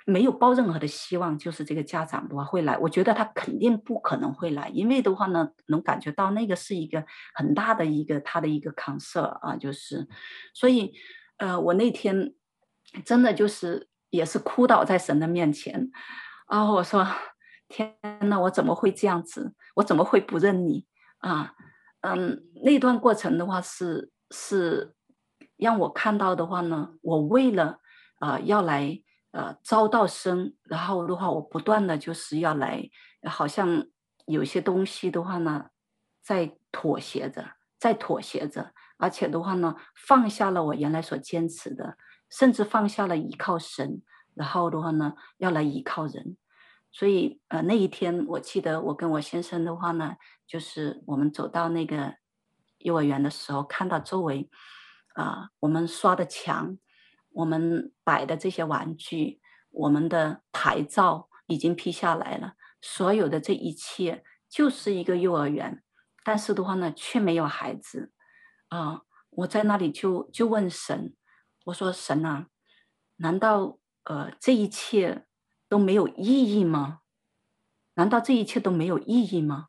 [0.08, 2.76] 没有抱任何的希望，就是这个家长的话会来。
[2.80, 10.08] 我觉得他肯定不可能会来，因为的话呢，能感觉到那个是一个很大的一个他的一个 concern 啊，就是，
[10.56, 10.94] 所以
[11.40, 12.34] 呃，我那天
[13.04, 15.92] 真的就是也是哭倒在神的面前
[16.46, 17.06] 啊，我说
[17.68, 19.54] 天呐，我怎么会这样子？
[19.76, 20.86] 我怎么会不认你
[21.18, 21.54] 啊？
[22.02, 24.12] 嗯，那段过程的话是。
[24.32, 24.94] 是
[25.58, 27.80] 让我看到的话呢，我为了
[28.20, 32.88] 啊、呃、要来呃招到生，然后的话我不断的就是要来，
[33.28, 33.88] 好像
[34.28, 35.70] 有些东西的话呢，
[36.22, 41.98] 在妥协着，在妥协着，而且的话呢，放下了我原来所坚持的，
[42.30, 44.04] 甚至放下了依靠神，
[44.36, 46.38] 然后的话呢，要来依靠人。
[46.92, 52.14] 所以呃那一天我记得我跟我先生的话呢，就是我们走到那个。
[52.82, 54.50] 幼儿园的时候，看到周围，
[55.14, 56.78] 啊、我们刷的墙，
[57.32, 62.54] 我们摆的这些玩具，我们的牌照已经批下来了。
[62.80, 65.84] 所有的这一切就是一个幼儿园，
[66.24, 68.14] 但是的话呢，却没有孩子。
[68.70, 71.16] 啊、我在那里就就问神，
[71.66, 72.48] 我说神啊，
[73.18, 75.28] 难道呃这一切
[75.68, 77.02] 都没有意义吗？
[77.96, 79.68] 难道这一切都没有意义吗？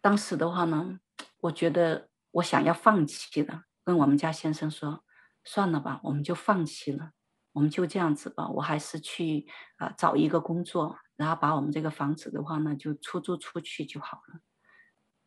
[0.00, 1.00] 当时的话呢？
[1.38, 5.04] 我觉得我想要放弃了，跟我们家先生说，
[5.44, 7.12] 算了吧，我们就放弃了，
[7.52, 14.40] 我们就这样子吧，我还是去啊、找一个工作，然后把我们这个房子的话呢就出租出去就好了。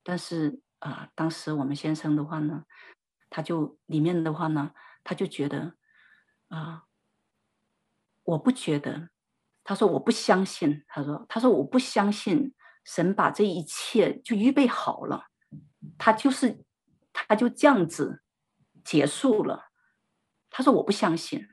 [0.03, 2.65] 但是啊、当时我们先生的话呢，
[3.29, 4.71] 他就里面的话呢，
[5.03, 5.75] 他就觉得
[6.49, 6.83] 啊、
[8.23, 9.09] 我不觉得，
[9.63, 12.53] 他说我不相信，他说他说我不相信
[12.85, 15.27] 神把这一切就预备好了。
[15.97, 16.63] 他就是，
[17.11, 18.21] 他就这样子
[18.83, 19.71] 结束了。
[20.49, 21.49] 他说我不相信。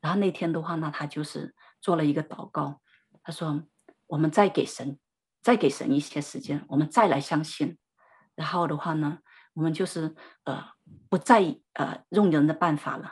[0.00, 2.80] 然后那天的话呢，他就是做了一个祷告。
[3.22, 3.64] 他说
[4.06, 4.98] 我们再给神，
[5.42, 7.78] 再给神一些时间，我们再来相信。
[8.34, 9.18] 然后的话呢，
[9.54, 10.64] 我们就是呃
[11.08, 13.10] 不再呃用人的办法了，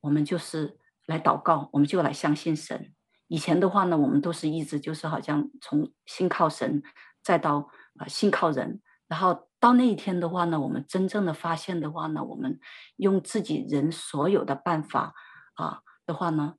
[0.00, 2.92] 我们就是来祷告，我们就来相信神。
[3.28, 6.82] 以前的话呢，我们都是一直就是好像从信靠神，
[7.22, 9.48] 再到呃信靠人，然后。
[9.60, 12.60] 到那一天的话呢，我们真正的发现的话呢，我们
[12.96, 15.14] 用自己人所有的办法
[15.54, 16.56] 啊的话呢，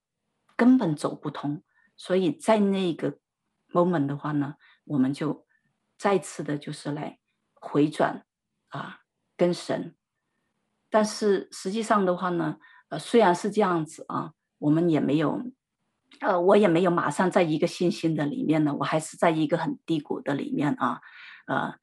[0.55, 1.61] 根本走不通。
[1.95, 3.19] 所以在那个
[3.71, 4.55] moment 的话呢，
[4.85, 5.45] 我们就
[5.99, 7.19] 再次的就是来
[7.65, 8.23] 回转
[8.69, 9.01] 啊，
[9.35, 9.95] 跟神。
[10.89, 12.57] 但是实际上的话呢，
[12.89, 15.41] 呃，虽然是这样子啊，我们也没有，
[16.21, 21.01] 呃，我也没有马上在一个信心的里面呢，我还是在一个很低谷的里面啊，
[21.47, 21.75] 呃。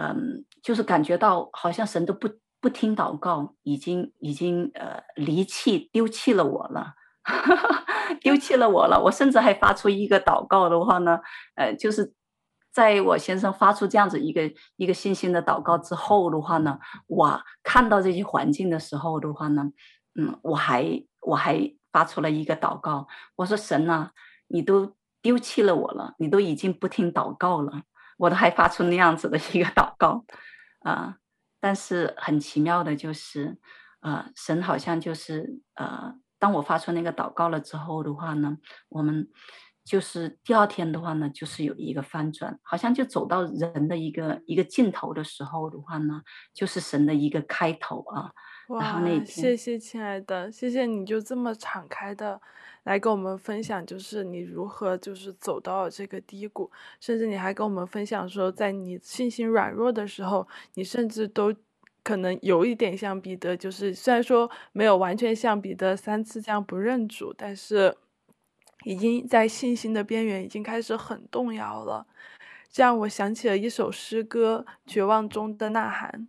[0.00, 2.30] 嗯，就是感觉到好像神都不
[2.60, 6.94] 不听祷告，已经已经呃离弃丢弃了我了，
[8.22, 9.02] 丢弃了我了。
[9.02, 11.18] 我甚至还发出一个祷告的话呢，
[11.56, 12.14] 呃，就是
[12.70, 19.70] 在我先生发出这样子一个一个信心的祷告之后的话呢，我看到这些环境的时候的话呢，
[20.14, 24.12] 嗯，我还我还发出了一个祷告，我说神啊，
[24.48, 27.82] 你都丢弃了我了，你都已经不听祷告了。
[28.18, 30.24] 我都还发出那样子的一个祷告，
[30.80, 31.18] 啊、
[31.60, 33.58] 但是很奇妙的就是，
[34.00, 38.58] 啊、呃，神好像就是，呃，当我发出那个祷告了之后的话呢，
[38.88, 39.28] 我们
[39.88, 46.20] 就是第二天的话呢，就是有一个翻转，好像就走到人的一个一个尽头的时候的话呢，
[46.52, 48.30] 就是神的一个开头啊。
[48.68, 52.38] 哇，然后那谢谢亲爱的，谢谢你就这么敞开的
[52.82, 56.70] 来跟我们分享，就是你如何就是走到了这个低谷，
[57.00, 61.54] 甚至你还跟我们分享说，在你信心软弱的时候，你甚至都
[62.02, 67.96] 可能有一点像彼得，就是虽然说没有完全像彼得三次这样不认主，但是
[68.84, 72.06] 已经在信心的边缘已经开始很动摇了。
[72.70, 76.28] 这让我想起了一首诗歌《绝望中的呐喊》。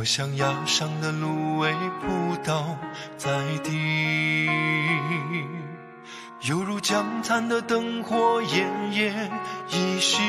[0.00, 2.78] 我像压上的芦苇扑倒
[3.18, 3.30] 在
[3.62, 4.48] 地，
[6.40, 9.30] 犹如江残的灯火奄奄
[9.68, 10.22] 一息。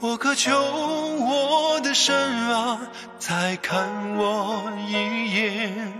[0.00, 2.14] 我渴求我的神
[2.50, 2.78] 啊，
[3.18, 3.88] 再看
[4.18, 5.94] 我一眼，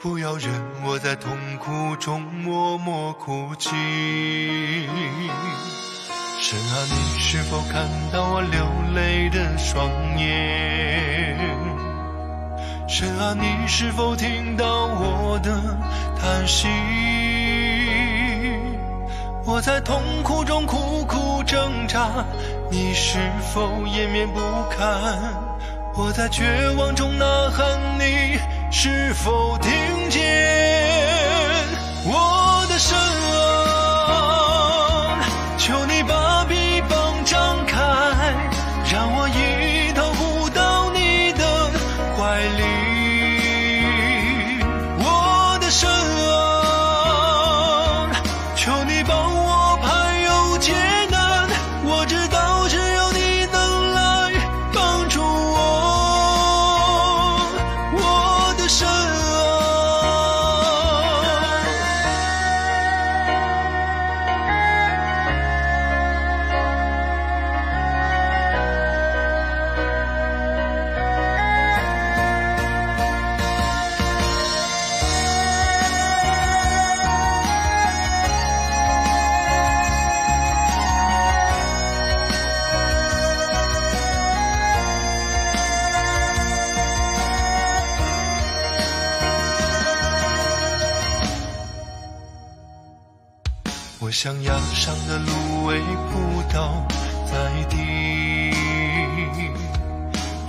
[0.00, 0.50] 不要任
[0.86, 4.88] 我在痛苦中默默哭泣。
[6.48, 11.36] 神啊，你是否看到我流泪的双眼？
[12.86, 15.50] 神啊，你是否听到我的
[16.16, 16.68] 叹息？
[19.44, 22.24] 我在痛苦中苦苦挣扎，
[22.70, 23.18] 你是
[23.52, 24.38] 否掩面不
[24.70, 24.88] 堪？
[25.96, 27.66] 我在绝望中呐喊，
[27.98, 28.38] 你
[28.70, 29.72] 是否听
[30.10, 30.22] 见？
[32.04, 32.96] 我的声
[94.26, 95.78] 像压伤的芦苇
[96.10, 96.84] 扑倒
[97.26, 97.32] 在
[97.70, 98.50] 地，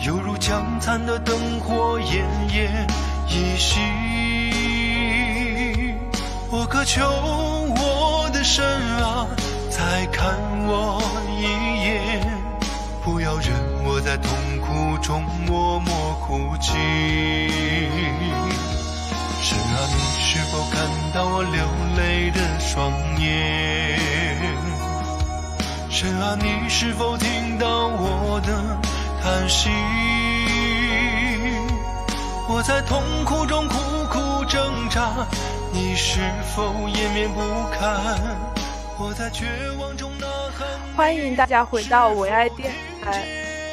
[0.04, 2.68] 犹如将残的灯火奄奄
[3.28, 3.80] 一息。
[6.50, 8.66] 我渴求我的神
[8.98, 9.28] 啊，
[9.70, 10.34] 再看
[10.66, 11.00] 我
[11.40, 11.44] 一
[11.86, 12.28] 眼，
[13.04, 13.54] 不要任
[13.86, 15.94] 我在痛苦中默默
[16.26, 16.74] 哭泣。
[19.44, 20.82] 神啊，你是否看
[21.14, 21.62] 到我流
[21.96, 23.98] 泪的双眼？
[25.90, 28.52] 神啊，你是否听到我的
[29.24, 29.70] 叹息？
[32.50, 33.78] 我在痛苦中苦
[34.12, 35.26] 苦挣扎，
[35.72, 36.20] 你是
[36.54, 37.40] 否掩面不
[37.72, 38.36] 看？
[39.00, 39.46] 我在绝
[39.80, 40.68] 望中呐喊。
[40.98, 43.24] 欢迎大家回到唯爱电台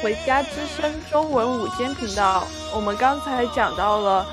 [0.05, 2.47] 《回家之声》中文午间频道。
[2.73, 4.25] 我们刚才讲到了。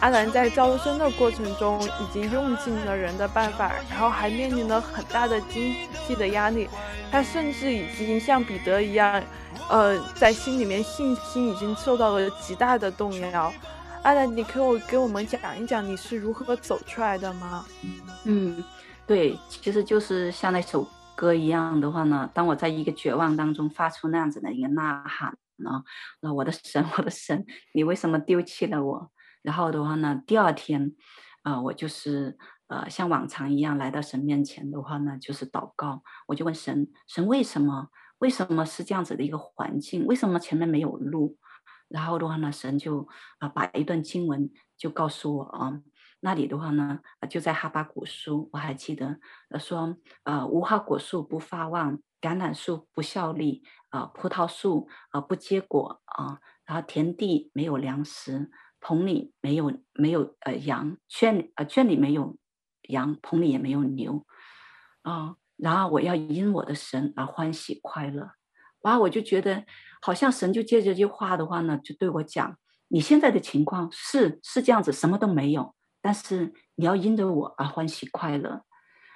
[0.00, 5.74] 阿兰在招生的过程中已经用尽了人的办法，然后还面临了很大的经
[6.06, 6.68] 济的压力。
[7.10, 9.22] 他甚至已经像彼得一样，
[9.68, 13.52] 呃，在心里面信心已经受到了极大的动摇。
[14.02, 17.66] 阿兰，你可以给我们讲一讲你是如何走出来的吗？
[18.24, 18.64] 嗯，
[19.06, 25.82] 对，其实就是像那首歌一样的话呢，当我在一个绝望当中发出那样子的一个呐喊呢，
[26.20, 27.44] 那我的神，我的神，
[27.74, 29.10] 你为什么丢弃了我？
[29.42, 30.94] 然后的话呢，第二天，
[31.42, 32.36] 呃，我就是
[32.68, 37.88] 呃像往常一样来到神面前的话呢，就是祷告，我就问神，神为什么？
[38.18, 40.04] 为什么是这样子的一个环境？
[40.04, 41.38] 为什么前面没有路？
[41.88, 45.80] 然后的话呢，神就啊、把一段经文就告诉我啊，
[46.20, 49.18] 那里的话呢，就在哈巴谷书，我还记得，
[49.48, 58.50] 呃说呃无花果树不发旺，橄榄树不效力，啊、葡萄树啊、不结果啊、然后田地没有粮食。
[58.80, 62.36] 棚里没有没有呃羊，圈里呃圈里没有
[62.88, 64.24] 羊，棚里也没有牛，
[65.02, 68.32] 啊、然后我要因我的神而欢喜快乐，
[68.82, 69.64] 然后我就觉得
[70.00, 72.56] 好像神就借这句话的话呢，就对我讲，
[72.88, 78.64] 你现在的情况是是这样子，什么都没有，但是你要因着我而欢喜快乐，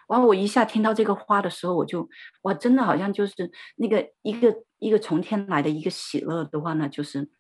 [0.09, 2.09] 然后我一下听到这个话的时候，我就
[2.43, 7.31] 哇，真的好像就是那个一个一个从天来的一个喜乐的话呢，就是。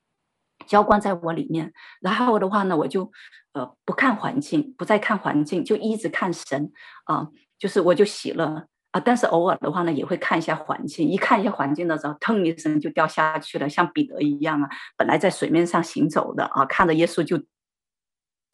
[0.67, 3.11] 浇灌在我里面，然后的话呢，我就
[3.53, 6.73] 呃不看环境，不再看环境，就一直看神
[7.05, 7.29] 啊、
[7.59, 17.43] 就是我就喜乐啊、但是偶尔的话呢，也会看一下环境，一看一下环境的时候，腾一声就掉下去了，像彼得一样啊，本来在水面上行走的啊，看着耶稣就。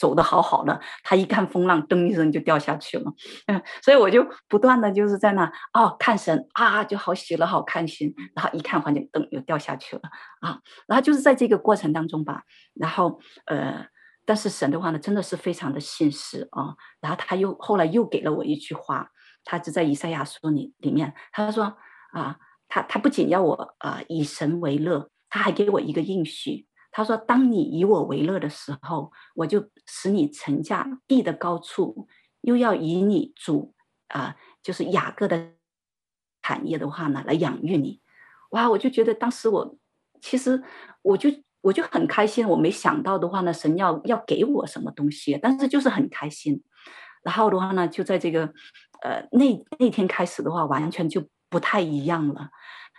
[0.01, 3.13] 走的好好的，他一看风浪，噔一声就掉下去了。
[3.47, 5.45] 嗯，所以我就不断的就是在那
[5.75, 8.15] 哦看神啊，就好喜乐，好开心。
[8.35, 10.03] 然后一看环境，噔又掉下去了
[10.41, 10.59] 啊。
[10.89, 13.87] 然后就是在这个过程当中吧，然后呃，
[14.25, 16.75] 但是神的话呢，真的是非常的信实啊。
[17.03, 19.11] 然后他又后来又给了我一句话，
[19.45, 21.77] 他就在以赛亚书里里面，他说
[22.15, 22.39] 啊，
[22.69, 25.11] 他他不仅要我啊以神为乐。
[25.33, 32.09] 他还给我一个应许，他说：“当你以我为乐的时候，我就使你乘驾地的高处，
[32.41, 33.75] 又要以你主
[34.09, 35.53] 啊、就是雅各的
[36.43, 38.01] 产业的话呢，来养育你。”
[38.51, 39.79] 哇，我就觉得当时我
[40.21, 40.63] 其实
[41.03, 41.31] 我就
[41.61, 46.63] 我就很开心，我没想到的话呢，神要要给我什么东西，但是就是很开心。
[47.23, 48.53] 然后的话呢，就在这个
[49.03, 52.51] 呃那那天开始的话，完全就不太一样了。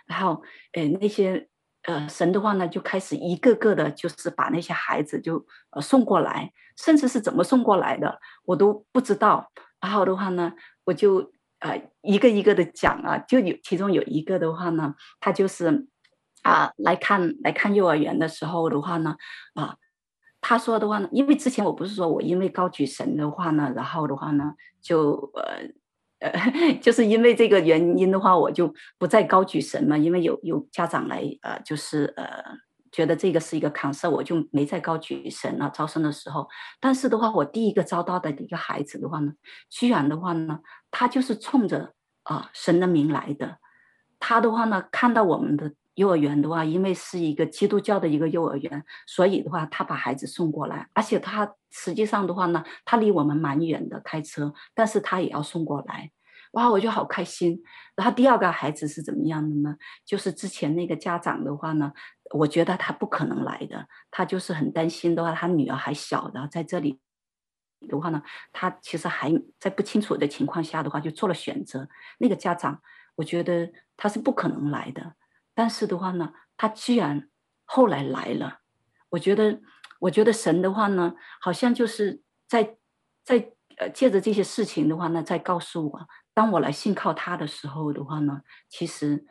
[0.06, 1.48] 然后呃那些
[1.82, 9.50] 呃神的话呢，就开始一个个的，就是把那些孩子就呃送过来，甚至是怎么送过来的，我都不知道。
[9.80, 10.52] 然后的话呢，
[10.84, 15.86] 我就呃一个一个的讲啊，就有其中有一个的话呢，他就是
[16.42, 19.16] 啊来看来看幼儿园的时候的话呢
[19.54, 19.76] 啊。
[20.44, 25.70] 他说的话呢，因为之前我不是说我因为高举神的话呢，然后的话呢，就呃
[26.22, 26.32] 呃，
[26.80, 29.96] 就是因为这个原因的话，我就不再高举神嘛。
[29.98, 32.26] 因为有有家长来呃，就是呃，
[32.90, 35.70] 觉得这个是一个 concern，我就没再高举神了。
[35.74, 36.48] 招生的时候，
[36.80, 39.32] 但是的话，我第一个招到的一个孩子的话呢，
[39.68, 40.60] 居然的话呢，
[40.90, 43.58] 他就是冲着啊、神的名来的。
[44.18, 45.72] 他的话呢，看到我们的。
[45.94, 56.10] 幼儿园的话，因为是一个基督教的一个幼儿园，所以的话，他把孩子送过来，而且他实际上的话呢，他离我们蛮远的，开车，但是他也要送过来，
[56.52, 57.62] 哇，我就好开心。
[57.94, 59.76] 然后第二个孩子是怎么样的呢？
[60.06, 61.92] 就是之前那个家长的话呢，
[62.34, 67.00] 我觉得他不可能来的，他就是很担心的话，他女儿还小的，在这里
[67.86, 69.30] 的话呢，他其实还
[69.60, 71.86] 在不清楚的情况下的话，就做了选择。
[72.18, 72.80] 那个家长，
[73.16, 75.14] 我觉得他是不可能来的。
[75.54, 77.28] 但是的话呢，他居然
[77.64, 78.60] 后来来了，
[79.10, 79.60] 我觉得，
[80.00, 82.76] 我觉得神的话呢，好像就是在
[83.24, 89.26] 在呃借着这些事情的话呢，在告诉我，当我来信靠他的时候的话呢，其实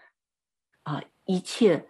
[0.83, 1.87] 啊、一切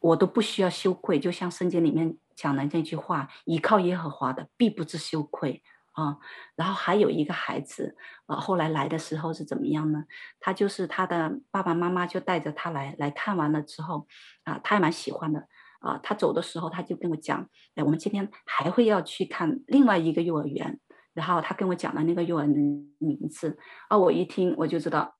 [0.00, 5.62] 我都不需要羞愧，就像圣经里面讲的那句话：“依靠耶和华的，必不知羞愧。”
[5.94, 6.18] 啊，
[6.54, 10.04] 然后还有一个孩子，啊，后来来的时候是怎么样呢？
[10.40, 14.06] 他就是他的爸爸妈妈就带着他来，来看完了之后，
[14.42, 15.48] 啊，他还蛮喜欢的，
[15.80, 20.80] 啊，他走的时候他就跟我讲，哎，我们今天还会要去看另外一个幼儿园，
[21.12, 22.60] 然后他跟我讲了那个幼儿园的
[22.98, 23.56] 名字，
[23.88, 25.16] 啊，我一听我就知道，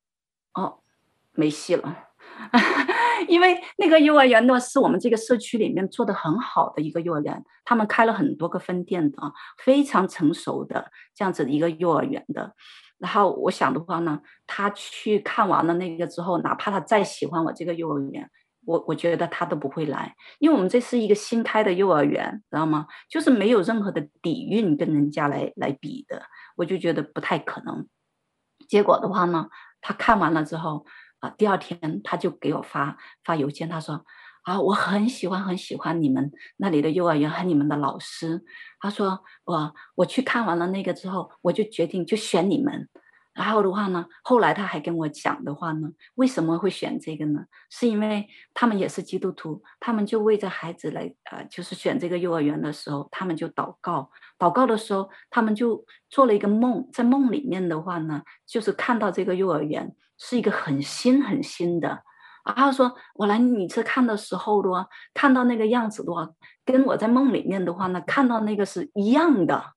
[0.54, 0.80] 哦，
[1.32, 2.08] 没戏了。
[3.28, 9.18] 因为那个幼儿园呢，是我们这个社区里面做的很好的一个幼儿园，他们开了很多个分店的，
[9.62, 12.54] 非常成熟的这样子一个幼儿园的。
[12.98, 18.30] 然后我想的话呢，他去看完了那个之后，哪怕他再喜欢我这个幼儿园，
[18.64, 22.86] 我我觉得他都不会来，因为我们这是一个新开的幼儿园，知道吗？
[23.10, 26.22] 就是没有任何的底蕴跟人家来来比的，
[26.56, 27.86] 我就觉得不太可能。
[28.68, 29.48] 结果的话呢，
[29.80, 30.86] 他看完了之后。
[31.30, 34.04] 第二天他就给我发发邮件，他说
[34.44, 38.42] ：“啊，我很喜欢很喜欢你们那里的幼儿园和你们的老师。”
[38.80, 42.88] 他说：“我我去看完了那个之后，我就决定就选你们。”
[43.34, 47.46] 然后的话呢，后来他还跟我讲的话呢，为什么会选这个呢？
[47.68, 54.08] 是因为他们也是基督徒，他们就为着孩子来，呃，就是选这个幼儿园的时候，他们就祷告，
[54.38, 62.02] 祷告的时候，他们就做了一个梦，在梦里面的话呢，就是看到这个幼儿园是一个很新很新的，
[62.44, 66.28] 然后说我来你这看的时候的话，看到那个样子的话，
[66.64, 69.72] 跟我在梦里面的话呢，看到那个是一样的，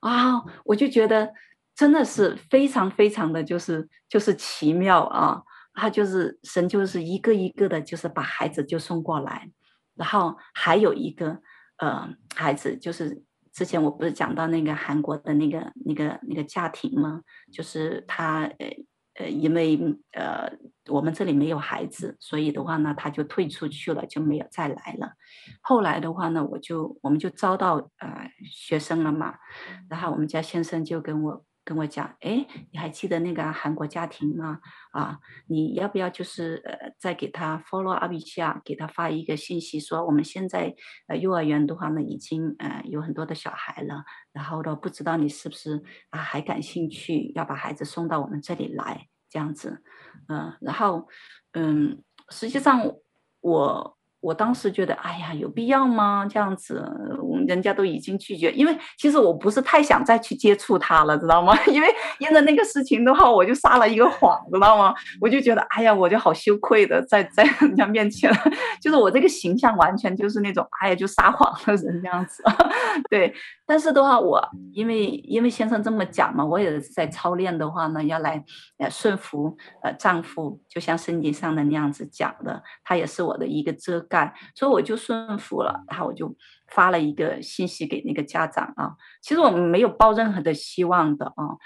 [0.00, 1.32] 啊，我就觉得。
[1.76, 5.42] 真的是非常非常的就是就是奇妙啊！
[5.74, 9.50] 他就是神，就是一个一个的，就是把孩子就送过来，
[9.96, 11.40] 然后还有一个
[11.78, 17.22] 呃孩子，就是之前我不是讲到那个韩国的那个那个那个家庭吗？
[17.52, 18.68] 就是他呃
[19.14, 19.78] 呃因为
[20.12, 20.50] 呃
[20.88, 25.12] 我们这里没有孩子，所以的话呢，他就退出去了，就没有再来了。
[25.60, 29.36] 后来的话呢，我就我们就招到呃学生了嘛，
[29.88, 31.44] 然后我们家先生就跟我。
[31.64, 34.60] 跟我讲，哎，你还记得那个韩国家庭吗？
[34.92, 40.74] 啊，你要不要就是呃，再给他 follow up 一下，给他发一个信息，说我们现在
[41.08, 49.82] 呃幼儿园的话呢，已经呃有很多的小孩了，然后呢，不知道你是不是啊还感兴趣，要把孩子送到我们这里来这样子，
[50.28, 51.08] 嗯、然后
[51.52, 52.92] 嗯，实际上
[53.40, 53.98] 我。
[54.24, 56.26] 我当时觉得，哎呀，有必要吗？
[56.26, 56.82] 这样子，
[57.46, 61.54] 人家都已经拒绝，因为其实我不是太想再去接触他了，知道吗？
[61.68, 64.94] 因为因为那个事情的话，我就撒了一个谎，知道吗？
[65.20, 68.32] 我就觉得，哎呀，我就好羞愧的，在在 人家面前，
[68.80, 72.42] 就是我这个形象完全就是那种，哎呀，就撒谎的人这样子。
[73.10, 73.34] 对，
[73.66, 78.42] 但是的话，我因为因为先生这么讲嘛，我也在操练的话呢，要来
[78.78, 84.02] 呃顺服呃丈夫，就像圣经上的那样子讲的，他也是我的一个遮。
[84.54, 85.84] 所以我就顺服了。
[85.88, 86.34] 然后我就
[86.68, 88.92] 发了一个信息给那个家长啊，
[89.22, 91.56] 其实我们没有抱任何的希望的啊。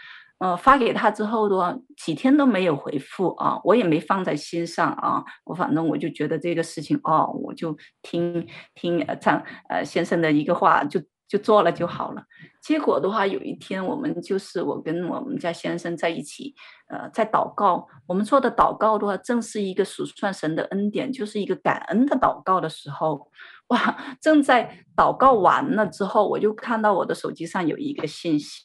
[0.40, 5.24] 呃，发给他之后的话，几天都没有回复啊，我也没放在心上啊。
[5.42, 8.46] 我反正我就觉得这个事情哦，我就听
[8.76, 12.24] 听呃张呃先生的一个话，就就做了就好了。
[12.62, 16.54] 结果的话，有一天我们就是我跟我们家先生在一起，
[16.88, 17.86] 呃，在祷告。
[18.06, 23.30] 我们做的祷告的话，正是一个数算神的恩典，就是一个感恩的祷告的时候，
[23.68, 24.16] 哇！
[24.20, 28.64] 正在祷告完了之后，我就看到我的手机上有一个信息。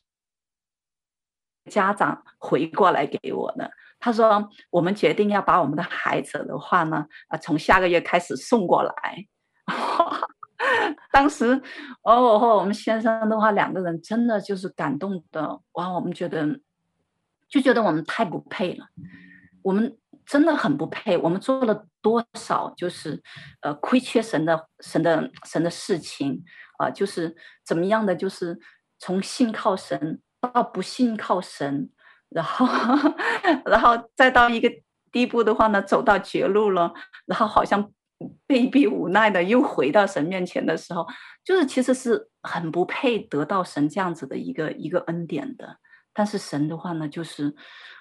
[1.69, 8.93] 家长回过来给我的，他说：“我们决定要把我们的孩子的话呢，啊，从下个月开始送过来。”
[11.11, 11.61] 当时，
[12.03, 16.59] 哦，我和我们先生的话，两个人真的就是感动的，哇，我们觉得
[17.49, 18.85] 就觉得我们太不配了，
[19.61, 23.21] 我们真的很不配，我们做了多少就是
[23.61, 26.43] 呃亏缺神的神的神的事情
[26.77, 28.59] 啊，呃，就是怎么样的，就是
[28.99, 30.21] 从信靠神。
[30.53, 31.89] 到不信靠神，
[32.27, 32.67] 然后，
[33.65, 34.69] 然后再到一个
[35.09, 36.93] 地步的话呢，走到绝路了，
[37.25, 37.89] 然后好像
[38.45, 41.07] 被逼无奈的又回到神面前的时候，
[41.43, 45.77] 就是其实是很不配得到神这样子的一个一个恩典的。
[46.13, 47.55] 但是神的话呢，就是，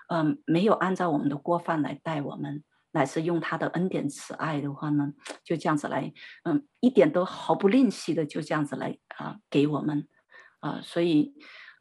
[0.09, 2.63] 嗯、没有按照我们的过犯来待我们，
[2.93, 5.13] 乃是用他的恩典慈爱的话呢，
[5.43, 6.13] 就这样子来，
[6.45, 10.07] 嗯，一点都毫不吝惜的就这样子来啊、给我们，
[10.61, 11.35] 啊、所以。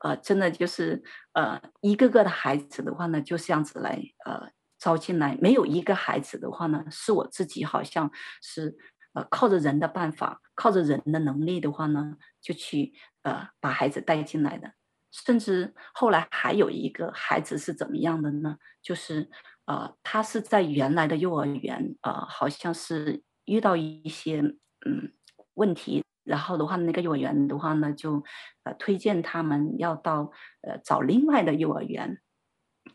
[0.04, 4.50] 呃，真的就是呃，一个个的孩子的话呢，就这样子来呃
[4.82, 5.38] 招进来。
[5.40, 8.12] 没有一个孩子的话呢，是我自己好像
[8.42, 8.76] 是
[9.14, 14.74] 呃靠着人的办法，靠着人的能力的话呢，就去呃把孩子带进来的。
[15.12, 18.58] 甚至后来还有一个孩子是怎么样的呢？
[18.82, 19.30] 就是
[19.66, 25.14] 呃，他是在原来的幼儿园呃，好像是遇到一些嗯
[25.54, 26.04] 问题。
[26.24, 28.24] 然后的话，那个幼儿园的话呢，就
[28.64, 32.22] 呃推荐他们要到呃找另外的幼儿园。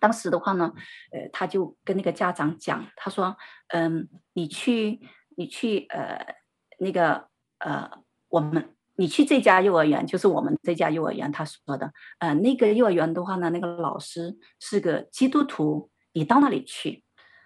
[0.01, 0.73] 当时的话呢，
[1.13, 3.37] 呃他就跟那个家长讲，他说
[3.69, 5.01] ：“嗯，你去
[5.37, 6.35] 你去呃
[6.79, 7.29] 那个
[7.59, 7.91] 呃
[8.29, 17.05] 我们你去这家幼儿园，就是我们这家幼儿园。”他说的，呃那个幼儿园的话呢，那个老师是个基督徒，你到那里去。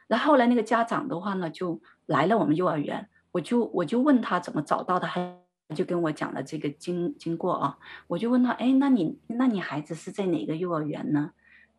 [0.08, 5.36] 然后来，那个家长的话呢，就来了我们幼儿园，我就我就问他怎么找到的，他。
[5.72, 7.78] 就跟我讲了这个经经过啊，
[8.08, 11.30] 我就问他，哎，那你那你孩子是在哪个幼儿园呢？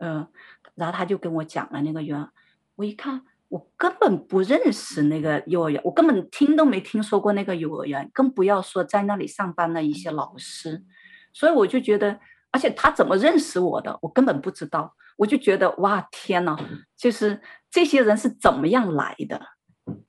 [0.02, 0.28] 嗯、
[0.76, 2.28] 然后他就跟我讲了那个园，
[2.76, 10.84] 我一看，我根本不认识那个幼儿园，我根本听都没听说过那个幼儿园，更不要说在那里上班的一些老师，
[11.32, 12.20] 所以我就觉得，
[12.52, 16.58] 而且他怎么认识我的，我根本不知道，我就觉得哇，天呐，
[16.98, 19.40] 就是这些人是怎么样来的，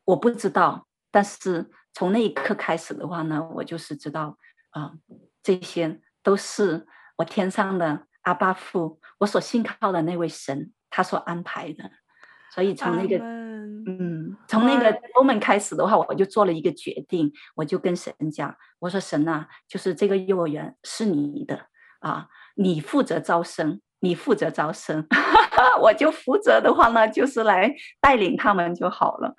[0.04, 1.70] 我不知道，但是。
[1.94, 4.38] 从那一刻开始的话呢，我就是知道
[4.70, 4.94] 啊、
[5.42, 6.86] 这些都是
[7.18, 11.90] 我天上的阿爸父，我所信靠的那位神，他所安排的。
[12.52, 21.66] 所以从那个嗯，从那个 moment 开始的话，我就做了一个决定，我就跟神讲，我说神啊，就是这个幼儿园是你的
[22.00, 25.06] 啊，你负责招生，你负责招生，
[25.80, 29.34] 我就负责的话呢，就是来带领他们就好了。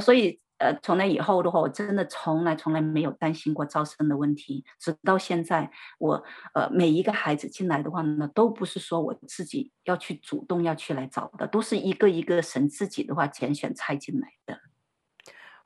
[0.00, 0.40] 所以。
[0.60, 4.64] 呃，从那以后的话，我真的从来从来没有担心过招生的问题。
[4.78, 6.22] 直到现在，我
[6.54, 14.60] 呃每一个孩子进来的话呢，都不是说我自己要去主动要去来找的，都是一个一个神自己的话拣选猜进来的。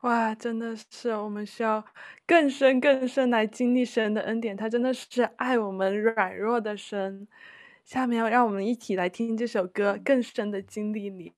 [0.03, 1.85] 哇，真的是我们需要
[2.27, 7.27] 更深更深来经历神的恩典，他真的是爱我们软弱的神。
[7.85, 11.31] 下面要让我们一起来听这首歌《更深的经历你》。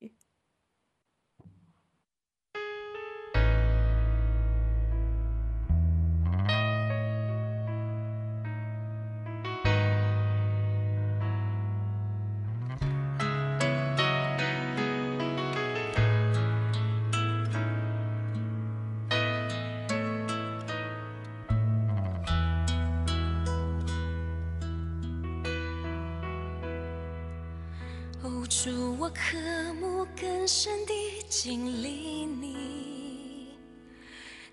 [28.67, 29.39] 祝我渴
[29.75, 30.93] 慕更深地
[31.29, 33.57] 经历你，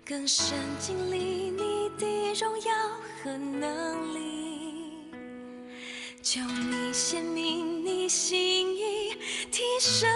[0.06, 2.72] 更深经历你的荣耀
[3.20, 5.10] 和能力，
[6.22, 9.16] 求你显明你心意，
[9.50, 10.08] 提升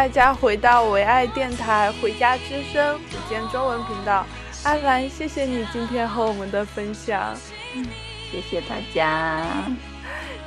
[0.00, 4.24] 大家回到唯爱电台《回家之声》福建中文频道。
[4.64, 7.36] 阿兰，谢谢你今天和我们的分享。
[7.74, 7.84] 嗯，
[8.30, 9.46] 谢谢大家。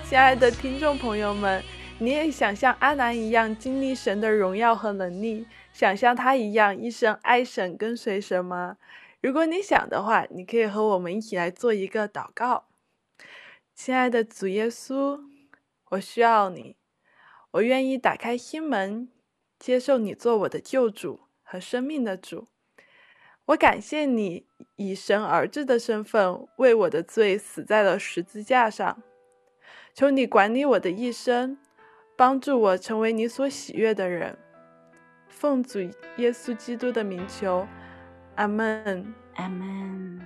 [0.03, 1.63] 亲爱的听众朋友们，
[1.99, 8.77] 你也想像阿兰一样经历神的荣耀和能力，想像他一样一生爱神跟随神吗？
[9.21, 12.63] 如果你想的话，你可以和我们一起来做一个祷告。
[13.75, 15.19] 亲爱的主耶稣，
[15.91, 16.75] 我需要你，
[17.51, 19.07] 我愿意打开心门，
[19.63, 22.49] 接受你做我的救主和生命的主。
[23.45, 24.45] 我感谢你
[24.75, 29.01] 以神儿子的身份为我的罪死在了十字架上。
[29.93, 31.57] 求你管理我的一生，
[32.17, 34.37] 帮助我成为你所喜悦的人。
[35.29, 35.79] 奉主
[36.17, 37.65] 耶稣基督的名求。
[38.35, 40.19] 阿门，阿门。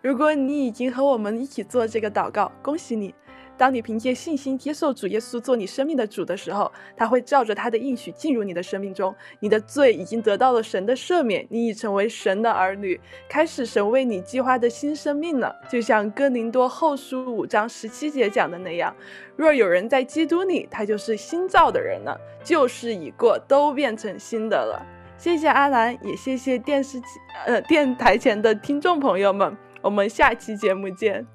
[0.00, 3.12] 如果你已经和我们一起做这个祷告，恭喜你！
[3.56, 9.14] 当你凭借信心接受主耶稣做你生命的主的时候，他会照着他的应许进入你的生命中。
[9.40, 15.54] 你的罪已经得到了神的赦免，你已成为神的儿女，开始神为你计划的新生命了。
[15.68, 18.94] 就像哥林多后书五章十七节讲的那样：
[19.36, 24.84] 若有人在基督里，他就是新造的人了，旧事已过，都变成新的了。
[25.16, 27.06] 谢谢阿兰，也谢谢电视机
[27.46, 31.26] 呃电台前的听众朋友们，我们下期节目见，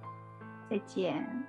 [0.70, 1.49] 再见。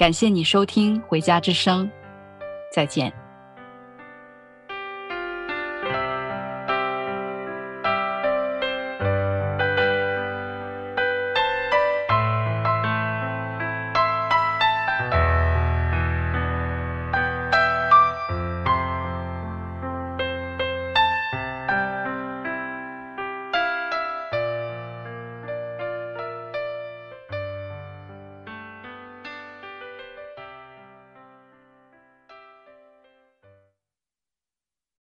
[0.00, 1.86] 感谢你收听《回家之声》，
[2.72, 3.19] 再见。